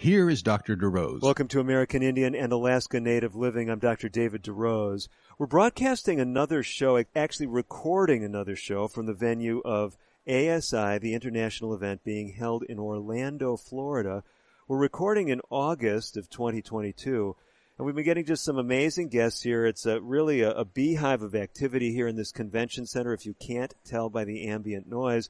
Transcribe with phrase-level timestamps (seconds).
[0.00, 0.76] Here is Dr.
[0.76, 1.22] DeRose.
[1.22, 3.68] Welcome to American Indian and Alaska Native Living.
[3.68, 4.08] I'm Dr.
[4.08, 5.08] David DeRose.
[5.38, 11.74] We're broadcasting another show, actually recording another show from the venue of ASI, the international
[11.74, 14.22] event being held in Orlando, Florida.
[14.68, 17.34] We're recording in August of 2022.
[17.76, 19.66] And we've been getting just some amazing guests here.
[19.66, 23.34] It's a, really a, a beehive of activity here in this convention center, if you
[23.34, 25.28] can't tell by the ambient noise.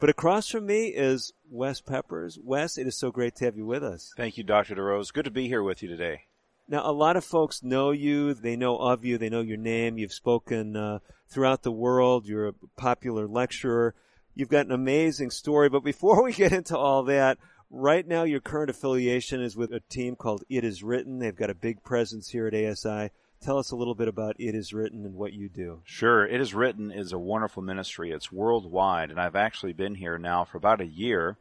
[0.00, 2.38] But across from me is Wes Peppers.
[2.42, 4.12] Wes, it is so great to have you with us.
[4.16, 4.74] Thank you, Dr.
[4.74, 5.12] DeRose.
[5.12, 6.22] Good to be here with you today.
[6.66, 8.32] Now, a lot of folks know you.
[8.34, 9.18] They know of you.
[9.18, 9.98] They know your name.
[9.98, 12.26] You've spoken uh, throughout the world.
[12.26, 13.94] You're a popular lecturer.
[14.34, 15.68] You've got an amazing story.
[15.68, 17.38] But before we get into all that,
[17.70, 21.18] right now your current affiliation is with a team called It Is Written.
[21.18, 23.10] They've got a big presence here at ASI.
[23.44, 25.82] Tell us a little bit about It Is Written and what you do.
[25.84, 26.24] Sure.
[26.24, 28.10] It Is Written is a wonderful ministry.
[28.10, 31.36] It's worldwide, and I've actually been here now for about a year.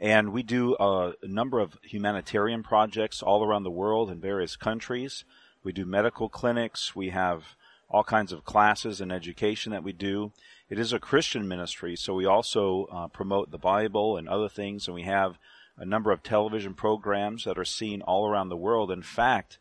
[0.00, 5.24] And we do a, number of humanitarian projects all around the world in various countries.
[5.62, 6.96] We do medical clinics.
[6.96, 7.56] We have
[7.90, 10.32] all kinds of classes and education that we do.
[10.70, 14.88] It is a Christian ministry, so we also uh, promote the Bible and other things,
[14.88, 15.38] and we have
[15.76, 18.90] a number of television programs that are seen all around the world.
[18.90, 19.58] In fact,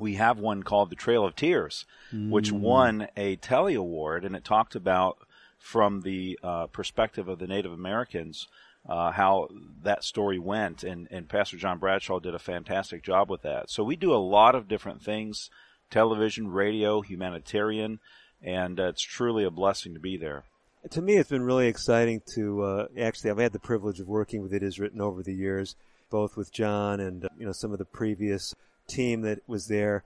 [0.00, 2.30] we have one called The Trail of Tears, mm.
[2.30, 5.18] which won a Telly Award, and it talked about
[5.58, 8.48] from the uh, perspective of the Native Americans
[8.88, 9.48] uh, how
[9.82, 13.70] that story went, and, and Pastor John Bradshaw did a fantastic job with that.
[13.70, 15.50] So we do a lot of different things:
[15.90, 18.00] television, radio, humanitarian,
[18.42, 20.44] and uh, it's truly a blessing to be there.
[20.90, 23.30] To me, it's been really exciting to uh, actually.
[23.30, 25.76] I've had the privilege of working with It Is Written over the years,
[26.10, 28.54] both with John and uh, you know some of the previous
[28.90, 30.04] team that was there.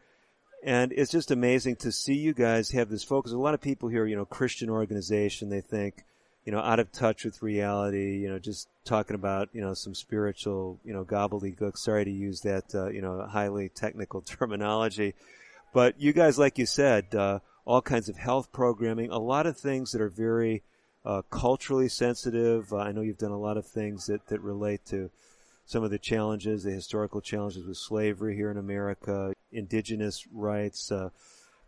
[0.65, 3.33] And it's just amazing to see you guys have this focus.
[3.33, 6.05] A lot of people here, you know, Christian organization, they think,
[6.45, 9.95] you know, out of touch with reality, you know, just talking about, you know, some
[9.95, 11.77] spiritual, you know, gobbledygook.
[11.77, 15.15] Sorry to use that, uh, you know, highly technical terminology.
[15.75, 19.59] But you guys, like you said, uh, all kinds of health programming, a lot of
[19.59, 20.63] things that are very
[21.05, 22.73] uh, culturally sensitive.
[22.73, 25.11] Uh, I know you've done a lot of things that, that relate to
[25.65, 30.93] some of the challenges, the historical challenges with slavery here in America, indigenous rights.
[30.93, 31.11] Uh,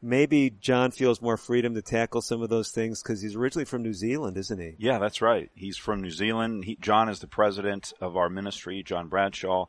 [0.03, 3.83] maybe John feels more freedom to tackle some of those things because he's originally from
[3.83, 4.75] New Zealand, isn't he?
[4.79, 5.51] Yeah, that's right.
[5.55, 6.65] He's from New Zealand.
[6.65, 9.67] He, John is the president of our ministry, John Bradshaw,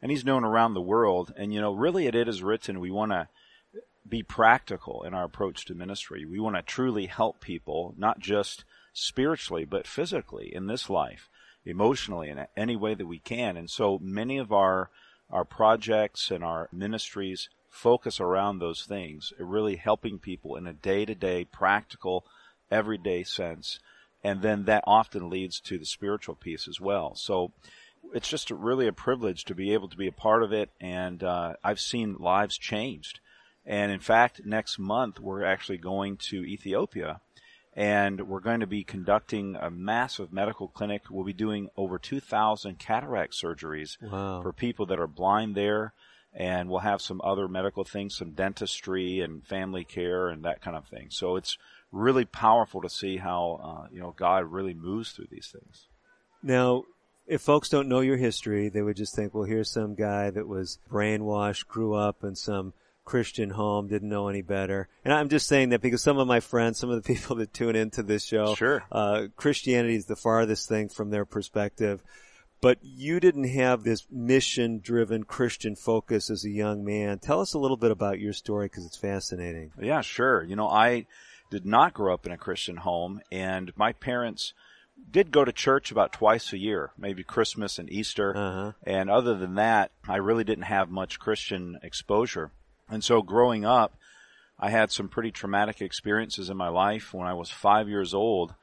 [0.00, 1.32] and he's known around the world.
[1.36, 2.80] And you know, really, at it is written.
[2.80, 3.28] We want to
[4.08, 6.24] be practical in our approach to ministry.
[6.24, 11.28] We want to truly help people, not just spiritually, but physically in this life
[11.64, 13.56] emotionally in any way that we can.
[13.56, 14.90] And so many of our
[15.30, 21.44] our projects and our ministries focus around those things, really helping people in a day-to-day,
[21.46, 22.24] practical,
[22.70, 23.80] everyday sense.
[24.22, 27.14] And then that often leads to the spiritual piece as well.
[27.16, 27.52] So
[28.12, 30.70] it's just a, really a privilege to be able to be a part of it.
[30.80, 33.18] And uh, I've seen lives changed.
[33.66, 37.20] And in fact, next month we're actually going to Ethiopia
[37.76, 41.02] and we're going to be conducting a massive medical clinic.
[41.10, 44.42] We'll be doing over 2,000 cataract surgeries wow.
[44.42, 45.92] for people that are blind there,
[46.32, 50.76] and we'll have some other medical things, some dentistry and family care and that kind
[50.76, 51.08] of thing.
[51.10, 51.58] So it's
[51.90, 55.86] really powerful to see how uh, you know God really moves through these things.
[56.42, 56.84] Now,
[57.26, 60.46] if folks don't know your history, they would just think, well, here's some guy that
[60.46, 62.74] was brainwashed, grew up in some
[63.04, 64.88] Christian home, didn't know any better.
[65.04, 67.52] And I'm just saying that because some of my friends, some of the people that
[67.52, 68.84] tune into this show, sure.
[68.90, 72.02] uh, Christianity is the farthest thing from their perspective.
[72.60, 77.18] But you didn't have this mission driven Christian focus as a young man.
[77.18, 79.72] Tell us a little bit about your story because it's fascinating.
[79.78, 80.42] Yeah, sure.
[80.42, 81.06] You know, I
[81.50, 84.54] did not grow up in a Christian home and my parents
[85.10, 88.36] did go to church about twice a year, maybe Christmas and Easter.
[88.36, 88.72] Uh-huh.
[88.84, 92.50] And other than that, I really didn't have much Christian exposure.
[92.88, 93.96] And so growing up,
[94.58, 97.12] I had some pretty traumatic experiences in my life.
[97.12, 98.54] When I was five years old,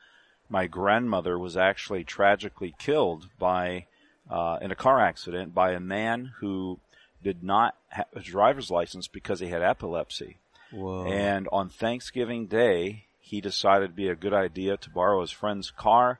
[0.49, 3.87] my grandmother was actually tragically killed by
[4.29, 6.79] uh, in a car accident by a man who
[7.23, 10.37] did not have a driver's license because he had epilepsy.
[10.71, 11.05] Whoa.
[11.05, 15.71] And on Thanksgiving Day, he decided it'd be a good idea to borrow his friend's
[15.71, 16.19] car,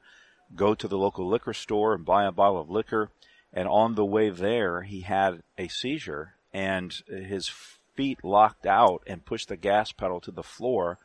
[0.54, 3.10] go to the local liquor store and buy a bottle of liquor.
[3.52, 7.50] And on the way there, he had a seizure and his
[7.94, 10.98] feet locked out and pushed the gas pedal to the floor.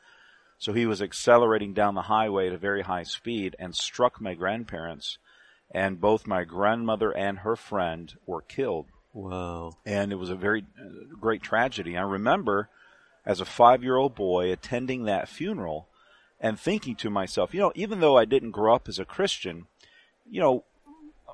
[0.57, 4.33] So he was accelerating down the highway at a very high speed and struck my
[4.33, 5.17] grandparents.
[5.71, 8.87] And both my grandmother and her friend were killed.
[9.13, 9.73] Wow.
[9.85, 11.97] And it was a very uh, great tragedy.
[11.97, 12.69] I remember
[13.25, 15.87] as a five year old boy attending that funeral
[16.39, 19.67] and thinking to myself, you know, even though I didn't grow up as a Christian,
[20.29, 20.63] you know,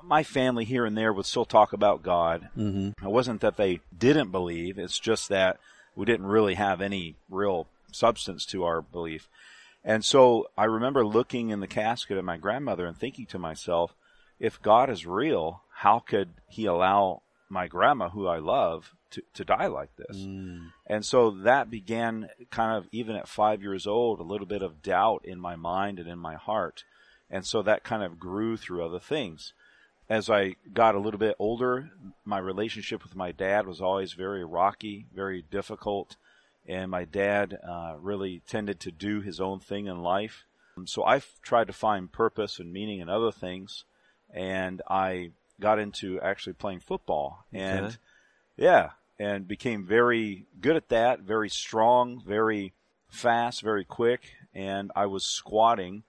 [0.06, 2.48] my family here and there would still talk about God.
[2.56, 3.04] Mm-hmm.
[3.04, 5.58] It wasn't that they didn't believe, it's just that
[5.96, 9.28] we didn't really have any real substance to our belief.
[9.84, 13.94] And so I remember looking in the casket of my grandmother and thinking to myself,
[14.40, 19.44] if God is real, how could he allow my grandma, who I love, to, to
[19.44, 20.16] die like this?
[20.16, 20.72] Mm.
[20.86, 24.82] And so that began kind of, even at five years old, a little bit of
[24.82, 26.84] doubt in my mind and in my heart.
[27.30, 29.52] And so that kind of grew through other things.
[30.08, 31.90] As I got a little bit older,
[32.24, 36.16] my relationship with my dad was always very rocky, very difficult.
[36.66, 40.44] And my dad uh, really tended to do his own thing in life.
[40.86, 43.84] So I tried to find purpose and meaning in other things.
[44.32, 45.30] And I
[45.60, 47.46] got into actually playing football.
[47.52, 47.96] And Okay.
[48.56, 52.72] yeah, and became very good at that, very strong, very
[53.08, 54.32] fast, very quick.
[54.52, 56.02] And I was squatting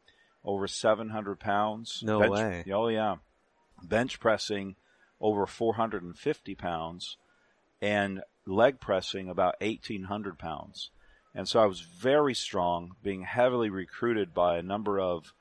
[0.43, 2.01] over 700 pounds.
[2.03, 2.65] No bench, way.
[2.71, 3.17] Oh, yeah.
[3.87, 4.75] Bench pressing
[5.19, 7.17] over 450 pounds
[7.81, 10.91] and leg pressing about 1,800 pounds.
[11.33, 15.33] And so I was very strong, being heavily recruited by a number of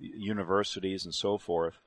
[0.00, 1.78] universities and so forth.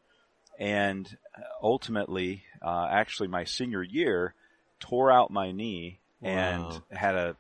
[0.58, 1.18] And
[1.62, 4.34] ultimately, uh, actually, my senior year,
[4.80, 6.84] tore out my knee and Wow.
[6.92, 7.38] had a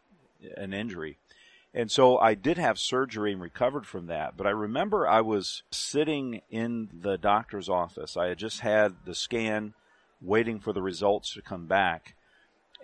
[0.56, 1.19] an injury.
[1.74, 4.36] And so I did have surgery and recovered from that.
[4.36, 8.18] But I remember I was sitting in the doctor's office.
[8.18, 9.74] I had just had the scan,
[10.22, 12.16] waiting for the results to come back.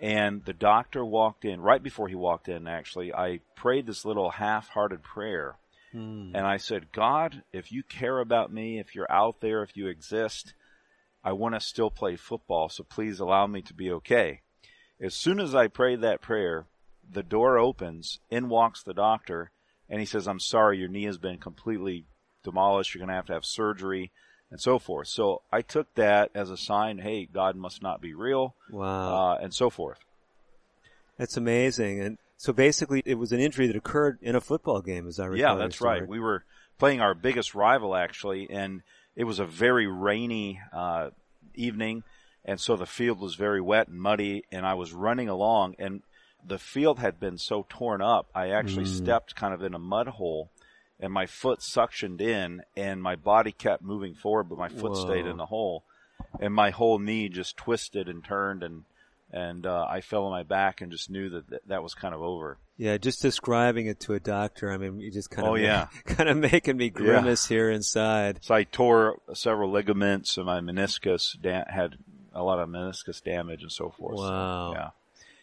[0.00, 4.30] And the doctor walked in, right before he walked in, actually, I prayed this little
[4.30, 5.56] half hearted prayer.
[5.94, 6.32] Mm.
[6.34, 9.88] And I said, God, if you care about me, if you're out there, if you
[9.88, 10.54] exist,
[11.24, 14.42] I want to still play football, so please allow me to be okay.
[15.00, 16.66] As soon as I prayed that prayer,
[17.10, 19.50] the door opens, in walks the doctor,
[19.88, 22.04] and he says, I'm sorry, your knee has been completely
[22.42, 22.94] demolished.
[22.94, 24.10] You're going to have to have surgery
[24.50, 25.08] and so forth.
[25.08, 29.32] So I took that as a sign, hey, God must not be real, Wow.
[29.32, 29.98] uh, and so forth.
[31.18, 32.00] That's amazing.
[32.00, 35.26] And so basically, it was an injury that occurred in a football game, as I
[35.26, 35.38] recall.
[35.40, 36.06] Yeah, that's right.
[36.06, 36.44] We were
[36.78, 38.82] playing our biggest rival actually, and
[39.14, 41.10] it was a very rainy uh,
[41.54, 42.02] evening,
[42.44, 46.02] and so the field was very wet and muddy, and I was running along, and
[46.46, 48.96] the field had been so torn up, I actually Mm.
[48.96, 50.50] stepped kind of in a mud hole,
[51.00, 55.26] and my foot suctioned in, and my body kept moving forward, but my foot stayed
[55.26, 55.84] in the hole,
[56.40, 58.84] and my whole knee just twisted and turned, and
[59.32, 62.14] and uh, I fell on my back and just knew that that, that was kind
[62.14, 62.58] of over.
[62.76, 64.70] Yeah, just describing it to a doctor.
[64.70, 65.88] I mean, you just kind of, Oh, yeah.
[66.06, 68.38] kind of making me grimace here inside.
[68.42, 71.96] So I tore several ligaments and my meniscus da- had
[72.32, 74.18] a lot of meniscus damage and so forth.
[74.18, 74.72] So, Wow.
[74.74, 74.90] yeah.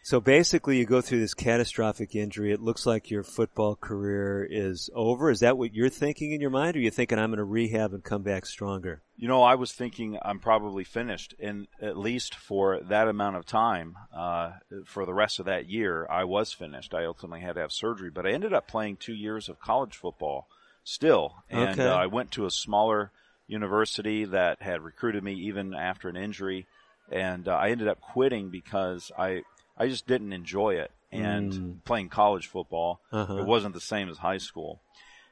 [0.04, 2.52] So basically, you go through this catastrophic injury.
[2.52, 5.30] It looks like your football career is over.
[5.30, 7.44] Is that what you're thinking in your mind, or are you thinking I'm going to
[7.44, 9.00] rehab and come back stronger?
[9.16, 13.46] You know, I was thinking I'm probably finished, and at least for that amount of
[13.46, 14.50] time, uh,
[14.84, 16.92] for the rest of that year, I was finished.
[16.92, 19.96] I ultimately had to have surgery, but I ended up playing two years of college
[19.96, 20.48] football
[20.84, 21.88] still, and Okay.
[21.88, 23.10] uh, I went to a smaller
[23.46, 26.66] university that had recruited me even after an injury,
[27.10, 29.44] and uh, I ended up quitting because I
[29.76, 31.84] I just didn't enjoy it, and Mm.
[31.84, 33.36] playing college football Uh-huh.
[33.38, 34.80] it wasn't the same as high school.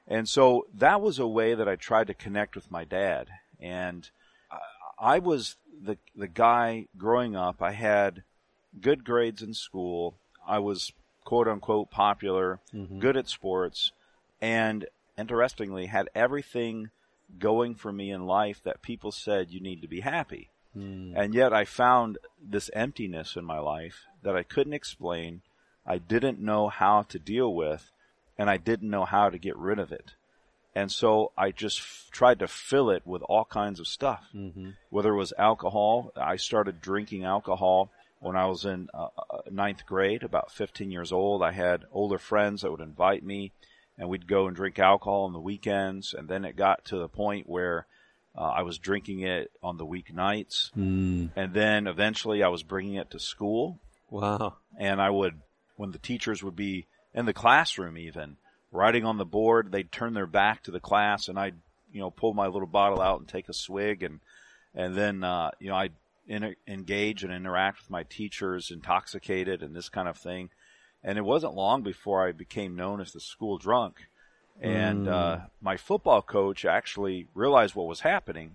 [0.06, 3.28] And so that was a way that I tried to connect with my dad.
[3.60, 4.10] And
[4.98, 7.60] I, was the the guy growing up.
[7.62, 8.22] I had
[8.80, 10.18] good grades in school.
[10.46, 10.92] I was
[11.24, 12.98] quote unquote popular, Mhm.
[13.00, 13.92] good at sports,
[14.40, 16.90] and interestingly had everything
[17.38, 20.50] going for me in life that people said you need to be happy.
[20.76, 21.12] Mm.
[21.16, 25.42] And yet I found this emptiness in my life that I couldn't explain.
[25.86, 27.90] I didn't know how to deal with,
[28.38, 30.12] and I didn't know how to get rid of it.
[30.74, 34.26] And so I just f- tried to fill it with all kinds of stuff.
[34.32, 39.38] hmm Whether it was alcohol, I started drinking alcohol when I was in uh, uh,
[39.50, 41.42] ninth grade, about 15 years old.
[41.42, 43.52] I had older friends that would invite me,
[43.98, 46.14] and we'd go and drink alcohol on the weekends.
[46.14, 47.86] And then it got to the point where
[48.36, 50.72] uh, I was drinking it on the weeknights.
[50.76, 51.30] Mm.
[51.36, 53.78] And then eventually I was bringing it to school
[54.10, 54.56] Wow.
[54.78, 55.40] and I would,
[55.76, 58.36] when the teachers would be in the classroom even,
[58.70, 61.56] writing on the board, they'd turn their back to the class and I'd,
[61.90, 64.20] you know, pull my little bottle out and take a swig and,
[64.74, 65.92] and then, uh, you know, I'd
[66.26, 70.50] in, engage and interact with my teachers intoxicated and this kind of thing.
[71.04, 74.06] And it wasn't long before I became known as the school drunk.
[74.62, 78.54] And uh, my football coach actually realized what was happening.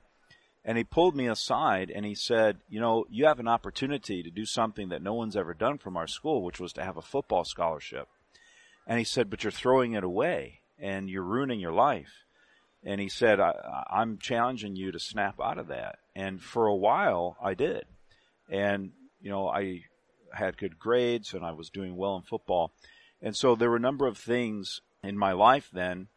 [0.63, 4.31] And he pulled me aside and he said, You know, you have an opportunity to
[4.31, 7.01] do something that no one's ever done from our school, which was to have a
[7.01, 8.07] football scholarship.
[8.87, 12.23] And he said, But you're throwing it away and you're ruining your life.
[12.85, 15.99] And he said, I, I'm challenging you to snap out of that.
[16.15, 17.83] And for a while, I did.
[18.49, 19.81] And, you know, I
[20.31, 22.71] had good grades and I was doing well in football.
[23.21, 26.07] And so there were a number of things in my life then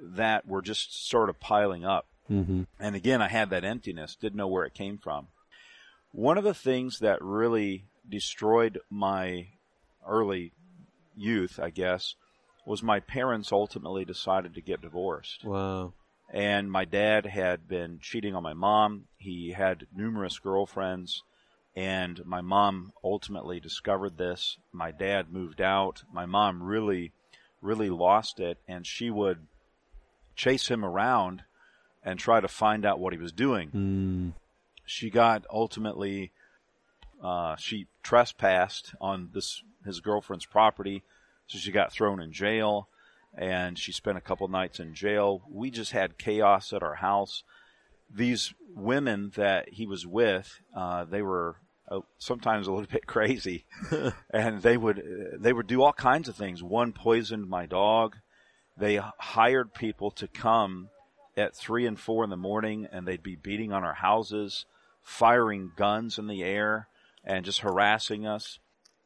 [0.00, 2.06] that were just sort of piling up.
[2.30, 2.62] Mm-hmm.
[2.80, 5.28] And again, I had that emptiness, didn't know where it came from.
[6.12, 9.48] One of the things that really destroyed my
[10.06, 10.52] early
[11.16, 12.14] youth, I guess,
[12.64, 15.44] was my parents ultimately decided to get divorced.
[15.44, 15.92] Wow.
[16.32, 19.04] And my dad had been cheating on my mom.
[19.18, 21.22] He had numerous girlfriends.
[21.76, 24.56] And my mom ultimately discovered this.
[24.72, 26.02] My dad moved out.
[26.12, 27.12] My mom really,
[27.66, 28.58] really lost it.
[28.66, 29.46] And she would
[30.34, 31.42] chase him around
[32.02, 33.70] and try to find out what he was doing.
[33.70, 34.32] Mm.
[34.84, 36.30] She got ultimately,
[37.22, 41.02] uh, she trespassed on this his girlfriend's property,
[41.46, 42.88] so she got thrown in jail,
[43.36, 45.42] and she spent a couple nights in jail.
[45.48, 47.44] We just had chaos at our house.
[48.12, 51.56] These women that he was with, uh, they were
[51.88, 53.64] uh, sometimes a little bit crazy,
[54.30, 55.02] and they would
[55.38, 56.62] they would do all kinds of things.
[56.62, 58.16] One poisoned my dog.
[58.76, 60.90] They hired people to come
[61.36, 64.66] at three and four in the morning, and they'd be beating on our houses,
[65.02, 66.88] firing guns in the air,
[67.24, 68.58] and just harassing us.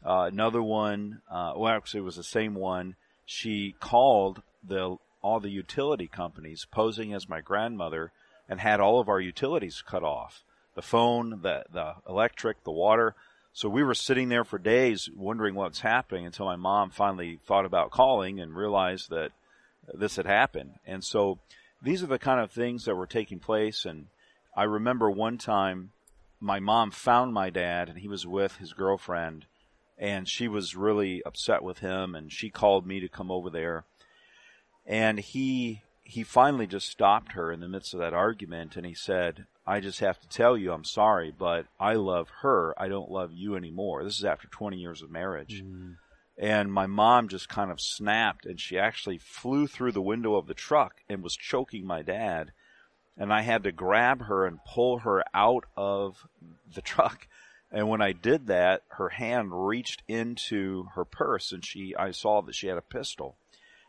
[0.04, 2.96] Uh, another one, uh, well, actually, it was the same one.
[3.26, 8.10] She called the all the utility companies, posing as my grandmother,
[8.49, 10.42] and had all of our utilities cut off
[10.74, 13.14] the phone, the the electric, the water.
[13.52, 17.64] So we were sitting there for days wondering what's happening until my mom finally thought
[17.64, 19.32] about calling and realized that
[19.92, 20.74] this had happened.
[20.86, 21.38] And so
[21.82, 23.84] these are the kind of things that were taking place.
[23.84, 24.06] And
[24.56, 25.90] I remember one time
[26.40, 29.46] my mom found my dad and he was with his girlfriend
[29.98, 33.84] and she was really upset with him and she called me to come over there.
[34.86, 38.95] And he he finally just stopped her in the midst of that argument and he
[38.95, 42.75] said, I just have to tell you I'm sorry, but I love her.
[42.76, 44.02] I don't love you anymore.
[44.02, 45.62] This is after 20 years of marriage.
[45.62, 45.97] Mm.
[46.37, 50.49] And my mom just kind of snapped and she actually flew through the window of
[50.49, 52.50] the truck and was choking my dad.
[53.17, 56.26] And I had to grab her and pull her out of
[56.75, 57.29] the truck.
[57.71, 62.43] And when I did that, her hand reached into her purse and she, I saw
[62.43, 63.37] that she had a pistol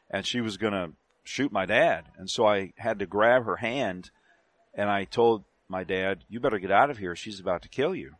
[0.08, 0.92] and she was going to
[1.24, 2.06] shoot my dad.
[2.18, 4.12] And so I had to grab her hand
[4.74, 7.16] and I told my dad, you better get out of here.
[7.16, 8.16] She's about to kill you.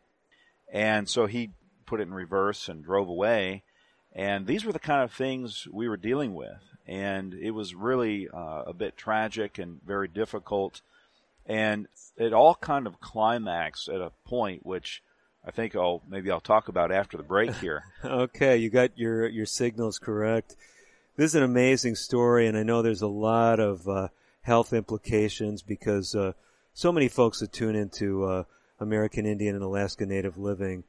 [0.72, 1.50] And so he
[1.86, 3.62] put it in reverse and drove away.
[4.14, 6.62] And these were the kind of things we were dealing with.
[6.86, 10.82] And it was really uh, a bit tragic and very difficult.
[11.46, 15.02] And it all kind of climaxed at a point which
[15.44, 17.84] I think I'll maybe I'll talk about after the break here.
[18.04, 20.56] okay, you got your your signals correct.
[21.16, 24.08] This is an amazing story, and I know there's a lot of uh,
[24.42, 26.32] health implications because uh,
[26.72, 28.44] so many folks that tune into uh,
[28.80, 30.84] American Indian and Alaska Native living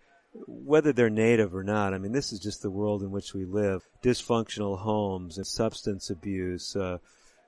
[0.48, 3.46] whether they're native or not, I mean, this is just the world in which we
[3.46, 3.84] live.
[4.04, 6.98] Dysfunctional homes and substance abuse, uh,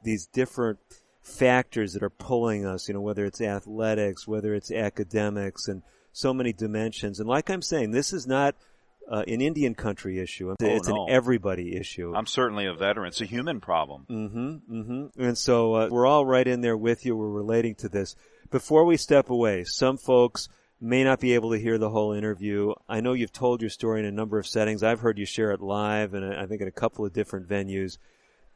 [0.04, 0.80] these different
[1.22, 6.34] factors that are pulling us, you know, whether it's athletics, whether it's academics, and so
[6.34, 7.20] many dimensions.
[7.20, 8.56] And like I'm saying, this is not
[9.10, 10.52] uh, an Indian country issue.
[10.52, 11.06] It's, Oh, it's no.
[11.06, 12.14] an everybody issue.
[12.16, 13.08] I'm certainly a veteran.
[13.10, 14.06] It's a human problem.
[14.10, 14.80] Mm-hmm.
[14.80, 15.22] Mm-hmm.
[15.22, 17.16] And so uh, we're all right in there with you.
[17.16, 18.16] We're relating to this.
[18.52, 20.48] Before we step away, some folks
[20.82, 22.74] may not be able to hear the whole interview.
[22.88, 24.84] I know you've told your story in a number of settings.
[24.84, 27.98] I've heard you share it live, and I think in a couple of different venues.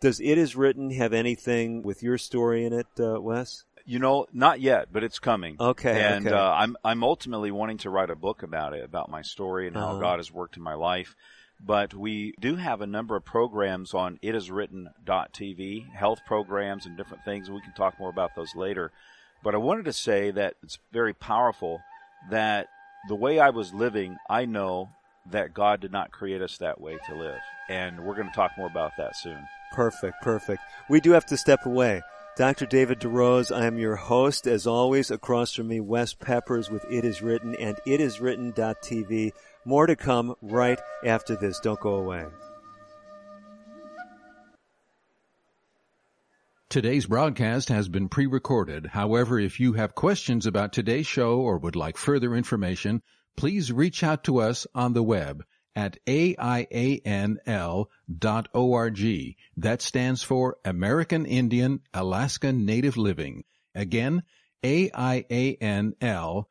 [0.01, 3.65] Does It Is Written have anything with your story in it, uh, Wes?
[3.89, 5.57] You know, not yet, but it's coming.
[5.59, 6.35] Okay, And okay.
[6.35, 9.75] Uh, I'm I'm ultimately wanting to write a book about it, about my story and
[9.75, 9.99] how Uh-huh.
[9.99, 11.15] God has worked in my life.
[11.59, 17.49] But we do have a number of programs on itiswritten.tv, health programs and different things,
[17.49, 18.91] we can talk more about those later.
[19.43, 21.81] But I wanted to say that it's very powerful
[22.29, 22.67] that
[23.07, 24.89] the way I was living, I know
[25.31, 27.39] that God did not create us that way to live.
[27.69, 29.39] And we're going to talk more about that soon.
[29.73, 30.61] Perfect, perfect.
[30.89, 32.01] We do have to step away.
[32.39, 32.65] Dr.
[32.65, 34.47] David DeRose, I am your host.
[34.47, 39.33] As always, across from me, Wes Peppers with It Is Written and itiswritten.tv.
[39.65, 41.59] More to come right after this.
[41.59, 42.27] Don't go away.
[46.69, 48.85] Today's broadcast has been pre-recorded.
[48.85, 53.01] However, if you have questions about today's show or would like further information,
[53.35, 55.43] please reach out to us on the web
[55.75, 57.35] at aianl.org.
[59.57, 63.43] That stands for American Indian Alaska Native Living.
[63.75, 64.23] Again,
[64.63, 66.45] aianl.org.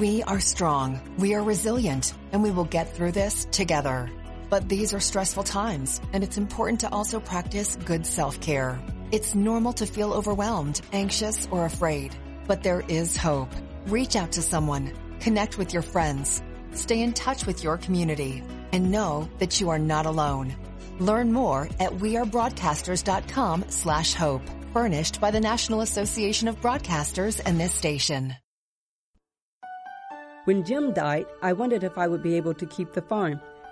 [0.00, 4.10] We are strong, we are resilient, and we will get through this together.
[4.50, 8.80] But these are stressful times, and it's important to also practice good self-care.
[9.10, 12.14] It's normal to feel overwhelmed, anxious, or afraid,
[12.46, 13.50] but there is hope.
[13.86, 18.90] Reach out to someone, connect with your friends, stay in touch with your community, and
[18.90, 20.54] know that you are not alone.
[20.98, 27.74] Learn more at wearebroadcasters.com slash hope, furnished by the National Association of Broadcasters and this
[27.74, 28.34] station.
[30.44, 33.40] When Jim died, I wondered if I would be able to keep the farm.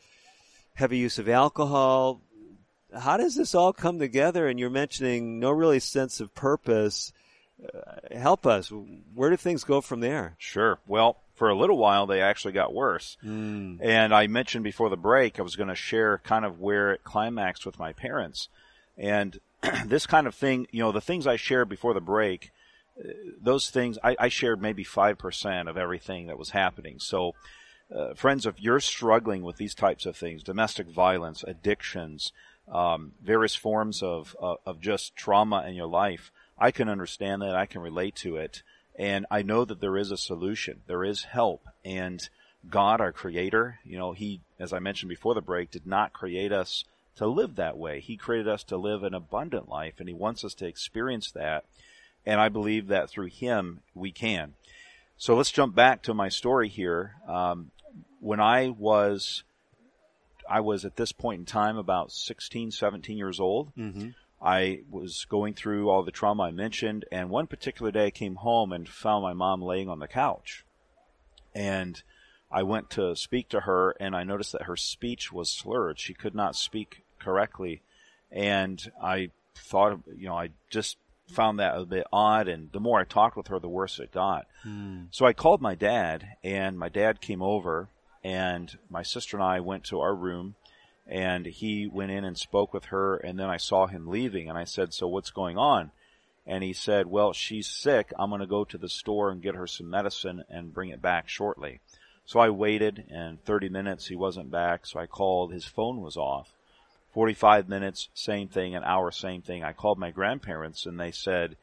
[0.75, 2.21] heavy use of alcohol.
[2.93, 4.49] How does this all come together?
[4.49, 7.13] And you're mentioning no really sense of purpose.
[7.63, 8.73] Uh, help us.
[9.15, 10.35] Where do things go from there?
[10.37, 10.81] Sure.
[10.89, 13.17] Well, for a little while, they actually got worse.
[13.25, 13.79] Mm.
[13.81, 17.05] And I mentioned before the break, I was going to share kind of where it
[17.05, 18.49] climaxed with my parents.
[18.99, 19.39] And
[19.87, 22.51] this kind of thing, you know, the things I shared before the break,
[22.99, 23.09] uh,
[23.41, 26.99] those things, I, I shared maybe 5% of everything that was happening.
[26.99, 27.35] So,
[27.95, 32.33] uh, friends, if you're struggling with these types of things, domestic violence, addictions,
[32.71, 37.57] um, various forms of, of, of just trauma in your life, I can understand that.
[37.57, 38.63] I can relate to it.
[38.97, 40.83] And I know that there is a solution.
[40.87, 41.67] There is help.
[41.85, 42.21] And
[42.69, 46.53] God, our creator, you know, he, as I mentioned before the break, did not create
[46.53, 46.85] us
[47.17, 48.01] to live that way.
[48.01, 51.65] He created us to live an abundant life and he wants us to experience that.
[52.27, 54.55] And I believe that through him we can.
[55.17, 57.17] So let's jump back to my story here.
[57.29, 57.71] Um,
[58.21, 59.45] when I was,
[60.49, 63.75] I was at this point in time about 16, 17 years old.
[63.77, 64.09] Mm-hmm.
[64.43, 68.37] I was going through all the trauma I mentioned, and one particular day I came
[68.37, 70.65] home and found my mom laying on the couch.
[71.55, 72.03] And
[72.51, 75.99] I went to speak to her, and I noticed that her speech was slurred.
[75.99, 77.83] She could not speak correctly.
[78.31, 80.97] And I thought, you know, I just
[81.29, 84.13] found that a bit odd, and the more I talked with her, the worse it
[84.13, 84.47] got.
[84.63, 85.05] Hmm.
[85.11, 87.89] So I called my dad, and my dad came over,
[88.25, 90.57] and my sister and I went to our room,
[91.07, 94.59] and he went in and spoke with her, and then I saw him leaving, and
[94.59, 95.93] I said, "So what's going on?"
[96.47, 98.13] And he said, "Well, she's sick.
[98.19, 101.01] I'm going to go to the store and get her some medicine and bring it
[101.03, 101.81] back shortly."
[102.31, 105.53] So I waited, and 30 minutes he wasn't back, so I called.
[105.53, 106.53] His phone was off.
[107.13, 109.65] 45 minutes, same thing, an hour, same thing.
[109.65, 111.57] I called my grandparents and they said,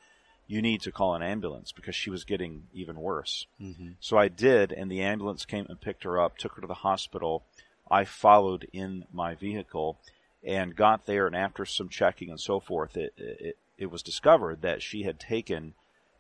[0.46, 3.48] you need to call an ambulance because she was getting even worse.
[3.62, 3.92] Mm-hmm.
[4.02, 6.74] So I did, and the ambulance came and picked her up, took her to the
[6.74, 7.46] hospital.
[7.90, 9.98] I followed in my vehicle
[10.44, 14.64] and got there, and after some checking and so forth, it, it, it was discovered
[14.64, 15.76] that she had taken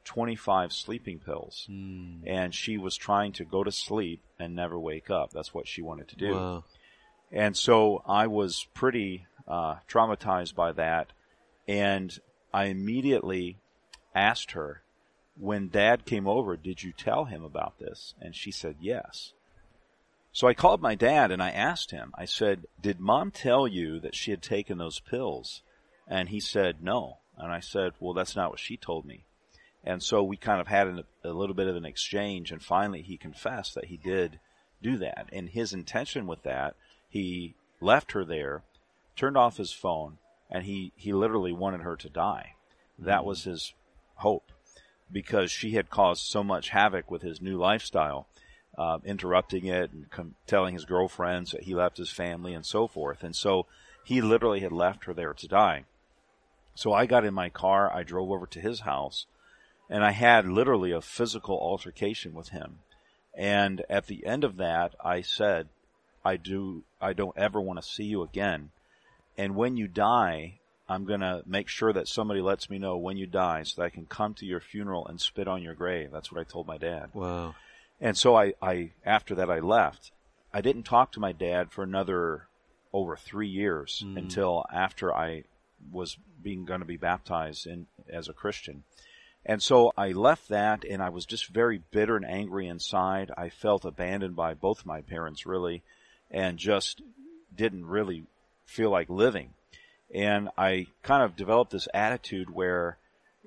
[0.07, 2.21] 25 sleeping pills, Mm.
[2.25, 5.31] and she was trying to go to sleep and never wake up.
[5.31, 6.33] That's what she wanted to do.
[6.33, 6.63] Wow.
[7.31, 11.11] And so I was pretty uh, traumatized by that.
[11.67, 12.17] And
[12.53, 13.57] I immediately
[14.15, 14.81] asked her,
[15.37, 18.13] when dad came over, did you tell him about this?
[18.21, 19.33] And she said, yes.
[20.31, 23.99] So I called my dad and I asked him, I said, did mom tell you
[23.99, 25.61] that she had taken those pills?
[26.07, 27.17] And he said, no.
[27.37, 29.25] And I said, well, that's not what she told me.
[29.83, 33.01] And so we kind of had an, a little bit of an exchange and finally
[33.01, 34.39] he confessed that he did
[34.81, 35.29] do that.
[35.31, 36.75] And his intention with that
[37.09, 38.63] he left her there,
[39.15, 40.17] turned off his phone,
[40.49, 42.53] and he, he literally wanted her to die.
[42.99, 43.73] That was his
[44.15, 44.51] hope
[45.11, 48.27] because she had caused so much havoc with his new lifestyle,
[48.77, 52.87] uh, interrupting it and com- telling his girlfriends that he left his family and so
[52.87, 53.23] forth.
[53.23, 53.65] And so
[54.03, 55.85] he literally had left her there to die.
[56.75, 59.25] So I got in my car, I drove over to his house,
[59.89, 62.79] and I had literally a physical altercation with him.
[63.33, 65.69] And at the end of that, I said,
[66.25, 68.71] I do, I don't ever want to see you again.
[69.37, 73.17] And when you die, I'm going to make sure that somebody lets me know when
[73.17, 76.11] you die so that I can come to your funeral and spit on your grave.
[76.11, 77.09] That's what I told my dad.
[77.13, 77.55] Wow.
[78.01, 80.11] And so I, I, after that I left.
[80.53, 82.47] I didn't talk to my dad for another
[82.93, 84.17] over three years Mm.
[84.17, 85.43] until after I
[85.91, 88.83] was being going to be baptized in, as a Christian.
[89.47, 93.31] And so I left that and I was just very bitter and angry inside.
[93.37, 95.83] I felt abandoned by both my parents really
[96.29, 97.01] and just
[97.55, 98.25] didn't really
[98.65, 99.51] feel like living.
[100.13, 102.97] And I kind of developed this attitude where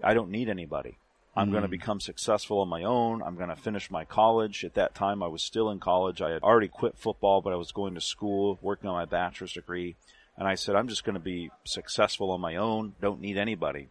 [0.03, 0.97] I don't need anybody.
[1.37, 1.73] I'm going to mm-hmm.
[1.73, 3.23] become successful on my own.
[3.23, 4.65] I'm going to finish my college.
[4.65, 6.21] At that time, I was still in college.
[6.21, 9.53] I had already quit football, but I was going to school, working on my bachelor's
[9.53, 9.97] degree.
[10.37, 12.95] And I said, I'm just going to be successful on my own.
[13.01, 13.89] Don't need anybody.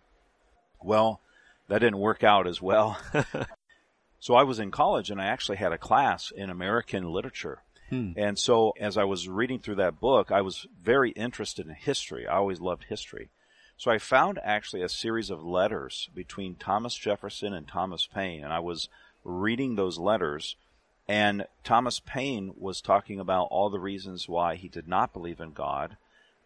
[0.84, 1.22] Well,
[1.70, 3.00] that didn't work out as well.
[4.20, 7.60] so I was in college and I actually had a class in American literature.
[7.90, 8.12] Hmm.
[8.18, 12.28] And so as I was reading through that book, I was very interested in history.
[12.28, 13.30] I always loved history.
[13.78, 18.52] So I found actually a series of letters between Thomas Jefferson and Thomas Paine, and
[18.52, 18.90] I was
[19.24, 20.58] reading those letters,
[21.08, 25.54] and Thomas Paine was talking about all the reasons why he did not believe in
[25.54, 25.96] God,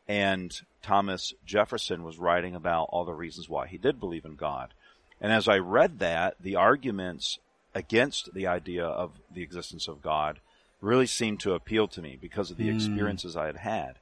[0.07, 4.75] and Thomas Jefferson was writing about all the reasons why he did believe in God.
[5.23, 7.39] And as I read that, the arguments
[7.73, 10.41] against the idea of the existence of God
[10.81, 12.75] really seemed to appeal to me because of the hmm.
[12.75, 13.99] experiences I had had.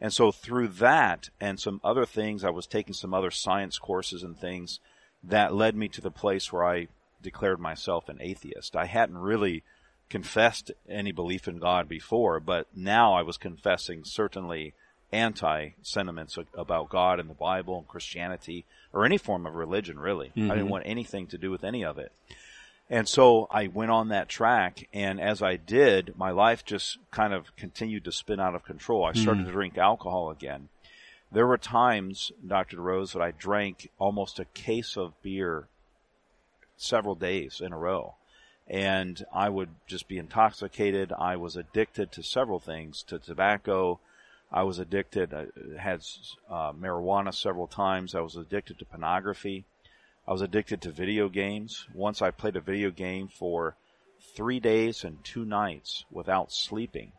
[0.00, 4.22] And so through that and some other things, I was taking some other science courses
[4.22, 4.80] and things
[5.22, 6.88] that led me to the place where I
[7.22, 8.74] declared myself an atheist.
[8.74, 9.62] I hadn't really
[10.08, 14.74] confessed any belief in God before, but now I was confessing certainly
[15.12, 20.32] anti sentiments about God and the Bible and Christianity or any form of religion really.
[20.36, 20.68] I didn't mm-hmm.
[20.68, 22.12] want anything to do with any of it.
[22.90, 27.32] And so I went on that track, and as I did, my life just kind
[27.32, 29.04] of continued to spin out of control.
[29.04, 29.46] I started mm.
[29.46, 30.68] to drink alcohol again.
[31.30, 32.76] There were times, Dr.
[32.76, 35.68] DeRose, that I drank almost a case of beer
[36.76, 38.16] several days in a row.
[38.68, 41.12] And I would just be intoxicated.
[41.18, 44.00] I was addicted to several things, to tobacco.
[44.52, 45.46] I was addicted, I
[45.78, 46.04] had
[46.50, 48.14] uh, marijuana several times.
[48.14, 49.64] I was addicted to pornography.
[50.28, 51.86] I was addicted to video games.
[51.94, 53.76] Once I played a video game for
[54.36, 57.12] three days and two nights without sleeping.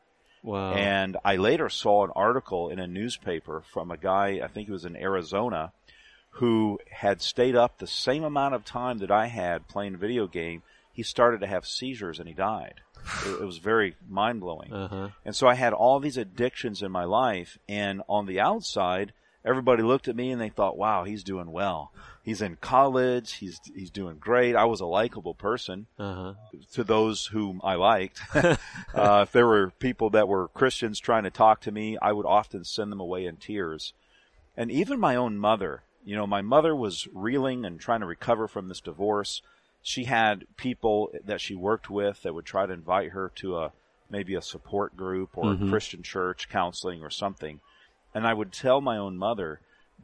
[0.43, 0.73] Wow.
[0.73, 4.73] And I later saw an article in a newspaper from a guy, I think he
[4.73, 5.71] was in Arizona,
[6.31, 10.27] who had stayed up the same amount of time that I had playing a video
[10.27, 10.61] game.
[10.91, 12.81] He started to have seizures and he died.
[13.25, 14.71] It, it was very mind blowing.
[14.73, 15.09] Uh-huh.
[15.25, 19.13] And so I had all these addictions in my life, and on the outside,
[19.45, 21.91] everybody looked at me and they thought, "Wow, he's doing well.
[22.23, 23.33] He's in college.
[23.33, 26.33] He's he's doing great." I was a likable person Uh-huh.
[26.73, 28.21] to those whom I liked.
[28.35, 28.57] uh,
[29.23, 32.63] if there were people that were Christians trying to talk to me, I would often
[32.63, 33.93] send them away in tears.
[34.55, 38.47] And even my own mother, you know, my mother was reeling and trying to recover
[38.47, 39.41] from this divorce.
[39.83, 43.73] She had people that she worked with that would try to invite her to a
[44.09, 45.69] maybe a support group or a mm-hmm.
[45.69, 47.59] Christian church counseling or something.
[48.13, 49.59] And I would tell my own mother,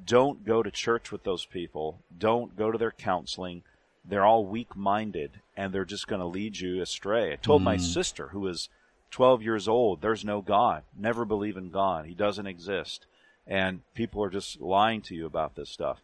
[0.05, 1.99] don't go to church with those people.
[2.17, 3.63] Don't go to their counseling.
[4.03, 7.33] They're all weak minded and they're just going to lead you astray.
[7.33, 7.81] I told my mm.
[7.81, 8.69] sister, who was
[9.11, 10.83] 12 years old, there's no God.
[10.97, 12.05] Never believe in God.
[12.05, 13.05] He doesn't exist.
[13.47, 16.01] And people are just lying to you about this stuff.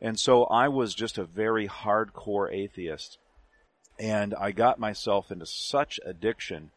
[0.00, 3.18] And so I was just a very hardcore atheist.
[3.98, 6.70] And I got myself into such addiction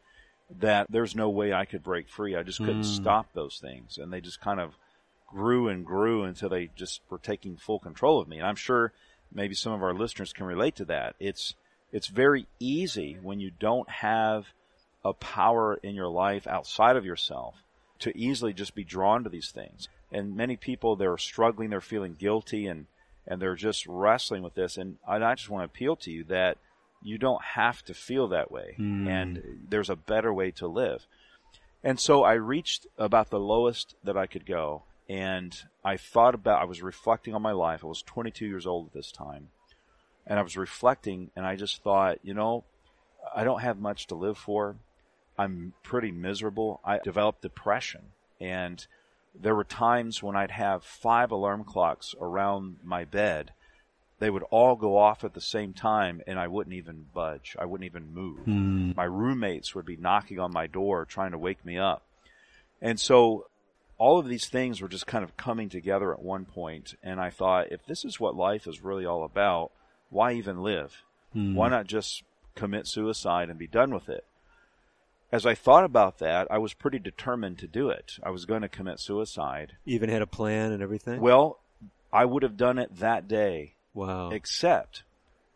[0.58, 2.34] that there's no way I could break free.
[2.34, 2.82] I just couldn't hmm.
[2.82, 3.98] stop those things.
[3.98, 4.74] And they just kind of
[5.28, 8.38] grew and grew until they just were taking full control of me.
[8.38, 8.92] And I'm sure
[9.32, 11.14] maybe some of our listeners can relate to that.
[11.20, 11.54] It's,
[11.92, 14.46] it's very easy when you don't have
[15.04, 17.62] a power in your life outside of yourself
[18.00, 19.88] to easily just be drawn to these things.
[20.10, 22.86] And many people, they're struggling, they're feeling guilty and,
[23.26, 24.76] and they're just wrestling with this.
[24.76, 26.58] And I I just want to appeal to you that
[27.02, 28.76] you don't have to feel that way.
[28.78, 29.08] Mm.
[29.08, 31.06] And there's a better way to live.
[31.82, 34.82] And so I reached about the lowest that I could go.
[35.08, 37.82] And I thought about, I was reflecting on my life.
[37.82, 39.48] I was 22 years old at this time.
[40.26, 42.64] And I was reflecting and I just thought, you know,
[43.34, 44.76] I don't have much to live for.
[45.38, 46.80] I'm pretty miserable.
[46.84, 48.02] I developed depression.
[48.40, 48.86] And
[49.34, 53.52] there were times when I'd have five alarm clocks around my bed.
[54.18, 57.56] They would all go off at the same time and I wouldn't even budge.
[57.58, 58.40] I wouldn't even move.
[58.40, 58.92] Hmm.
[58.94, 62.02] My roommates would be knocking on my door trying to wake me up.
[62.82, 63.46] And so
[63.96, 67.30] all of these things were just kind of coming together at one point and I
[67.30, 69.70] thought if this is what life is really all about,
[70.10, 71.02] why even live?
[71.32, 71.54] Hmm.
[71.54, 72.22] Why not just
[72.54, 74.24] commit suicide and be done with it?
[75.32, 78.12] As I thought about that, I was pretty determined to do it.
[78.22, 79.76] I was going to commit suicide.
[79.86, 81.20] Even had a plan and everything.
[81.20, 81.60] Well,
[82.12, 84.30] I would have done it that day, wow.
[84.30, 85.04] except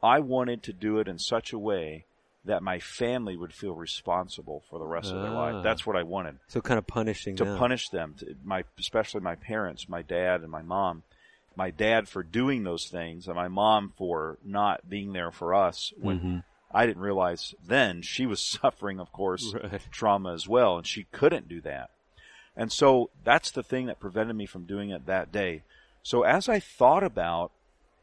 [0.03, 2.05] I wanted to do it in such a way
[2.45, 5.53] that my family would feel responsible for the rest of their Ah.
[5.53, 5.65] life.
[5.65, 7.59] That's what I wanted so kind of punishing to them.
[7.59, 11.03] punish them, to my especially my parents, my dad and my mom.
[11.57, 15.93] My dad for doing those things, and my mom for not being there for us
[15.99, 16.39] when Mm-hmm.
[16.75, 19.81] I didn't realize then she was suffering, of course, Right.
[19.91, 21.91] trauma as well, and she couldn't do that.
[22.57, 25.63] And so that's the thing that prevented me from doing it that day.
[26.03, 27.51] So as I thought about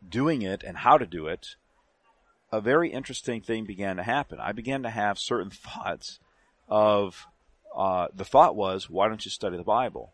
[0.08, 1.56] doing it and how to do it,
[2.52, 4.40] a very interesting thing began to happen.
[4.42, 6.20] I began to have certain thoughts
[6.68, 7.28] of
[7.76, 10.12] uh, the thought was, why don't you study the Bible?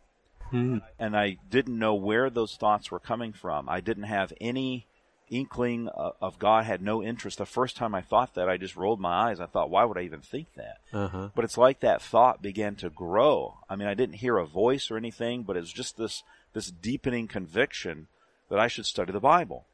[0.99, 3.67] And I didn't know where those thoughts were coming from.
[3.67, 4.87] I didn't have any
[5.29, 7.37] inkling of God, had no interest.
[7.37, 9.39] The first time I thought that, I just rolled my eyes.
[9.39, 10.77] I thought, why would I even think that?
[10.93, 11.29] Uh-huh.
[11.35, 13.57] But it's like that thought began to grow.
[13.69, 16.71] I mean, I didn't hear a voice or anything, but it was just this, this
[16.71, 18.07] deepening conviction
[18.49, 19.65] that I should study the Bible.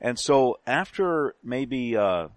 [0.00, 2.28] And so after maybe, uh,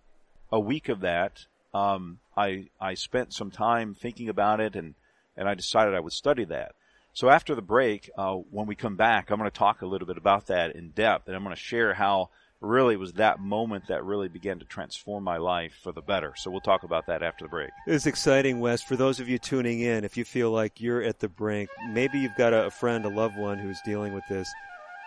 [0.51, 4.95] a week of that, um, I, I spent some time thinking about it and,
[5.37, 6.73] and I decided I would study that.
[7.13, 10.07] So after the break, uh, when we come back, I'm going to talk a little
[10.07, 12.29] bit about that in depth and I'm going to share how
[12.61, 16.33] really was that moment that really began to transform my life for the better.
[16.35, 17.69] So we'll talk about that after the break.
[17.87, 18.81] It's exciting, Wes.
[18.81, 22.19] For those of you tuning in, if you feel like you're at the brink, maybe
[22.19, 24.51] you've got a, friend, a loved one who's dealing with this,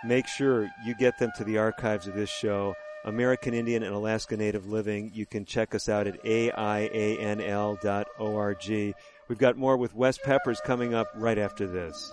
[0.05, 2.75] make sure you get them to the archives of this show.
[3.05, 5.11] American Indian and Alaska Native Living.
[5.12, 7.35] You can check us out at aianl.org.
[9.29, 12.12] We've got more with Wes Peppers coming up right after this.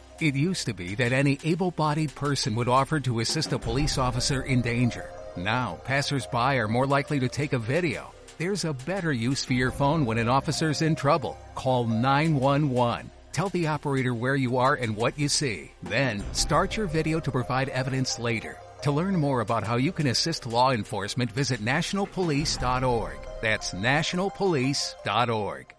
[0.21, 4.43] It used to be that any able-bodied person would offer to assist a police officer
[4.43, 5.09] in danger.
[5.35, 8.13] Now, passersby are more likely to take a video.
[8.37, 11.39] There's a better use for your phone when an officer's in trouble.
[11.55, 13.09] Call 911.
[13.31, 15.71] Tell the operator where you are and what you see.
[15.81, 18.59] Then, start your video to provide evidence later.
[18.83, 23.17] To learn more about how you can assist law enforcement, visit nationalpolice.org.
[23.41, 25.75] That's nationalpolice.org.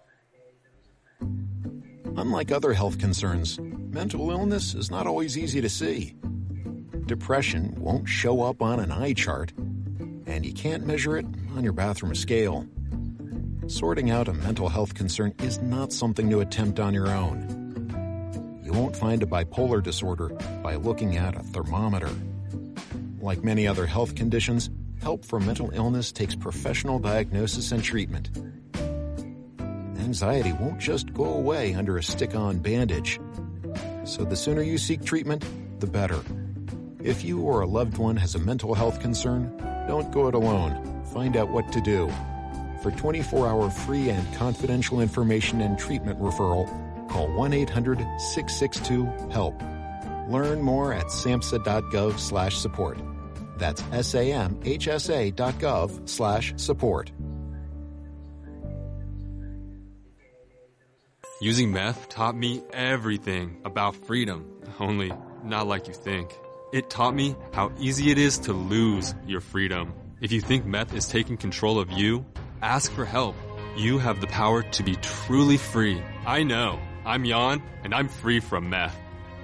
[2.15, 3.59] Unlike other health concerns,
[3.93, 6.15] mental illness is not always easy to see.
[7.05, 9.53] Depression won't show up on an eye chart,
[10.25, 11.25] and you can't measure it
[11.55, 12.65] on your bathroom scale.
[13.67, 18.61] Sorting out a mental health concern is not something to attempt on your own.
[18.63, 20.29] You won't find a bipolar disorder
[20.63, 22.09] by looking at a thermometer.
[23.19, 28.31] Like many other health conditions, help for mental illness takes professional diagnosis and treatment.
[29.99, 33.19] Anxiety won't just go away under a stick on bandage.
[34.05, 35.45] So the sooner you seek treatment,
[35.79, 36.19] the better.
[37.01, 39.55] If you or a loved one has a mental health concern,
[39.87, 41.03] don't go it alone.
[41.13, 42.11] Find out what to do.
[42.81, 46.67] For 24 hour free and confidential information and treatment referral,
[47.09, 49.61] call 1 800 662 HELP.
[50.29, 52.97] Learn more at samhsa.gov slash support.
[53.57, 55.29] That's samhsa.gov
[56.09, 57.11] slash support.
[61.43, 64.45] Using meth taught me everything about freedom,
[64.79, 65.11] only
[65.43, 66.33] not like you think.
[66.71, 69.93] It taught me how easy it is to lose your freedom.
[70.21, 72.25] If you think meth is taking control of you,
[72.61, 73.35] ask for help.
[73.75, 76.01] You have the power to be truly free.
[76.25, 76.79] I know.
[77.05, 78.95] I'm Jan, and I'm free from meth.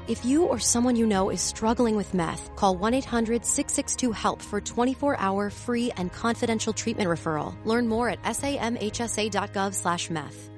[0.07, 4.41] If you or someone you know is struggling with meth, call 1 800 662 HELP
[4.41, 7.57] for 24 hour free and confidential treatment referral.
[7.65, 10.49] Learn more at samhsa.gov slash meth.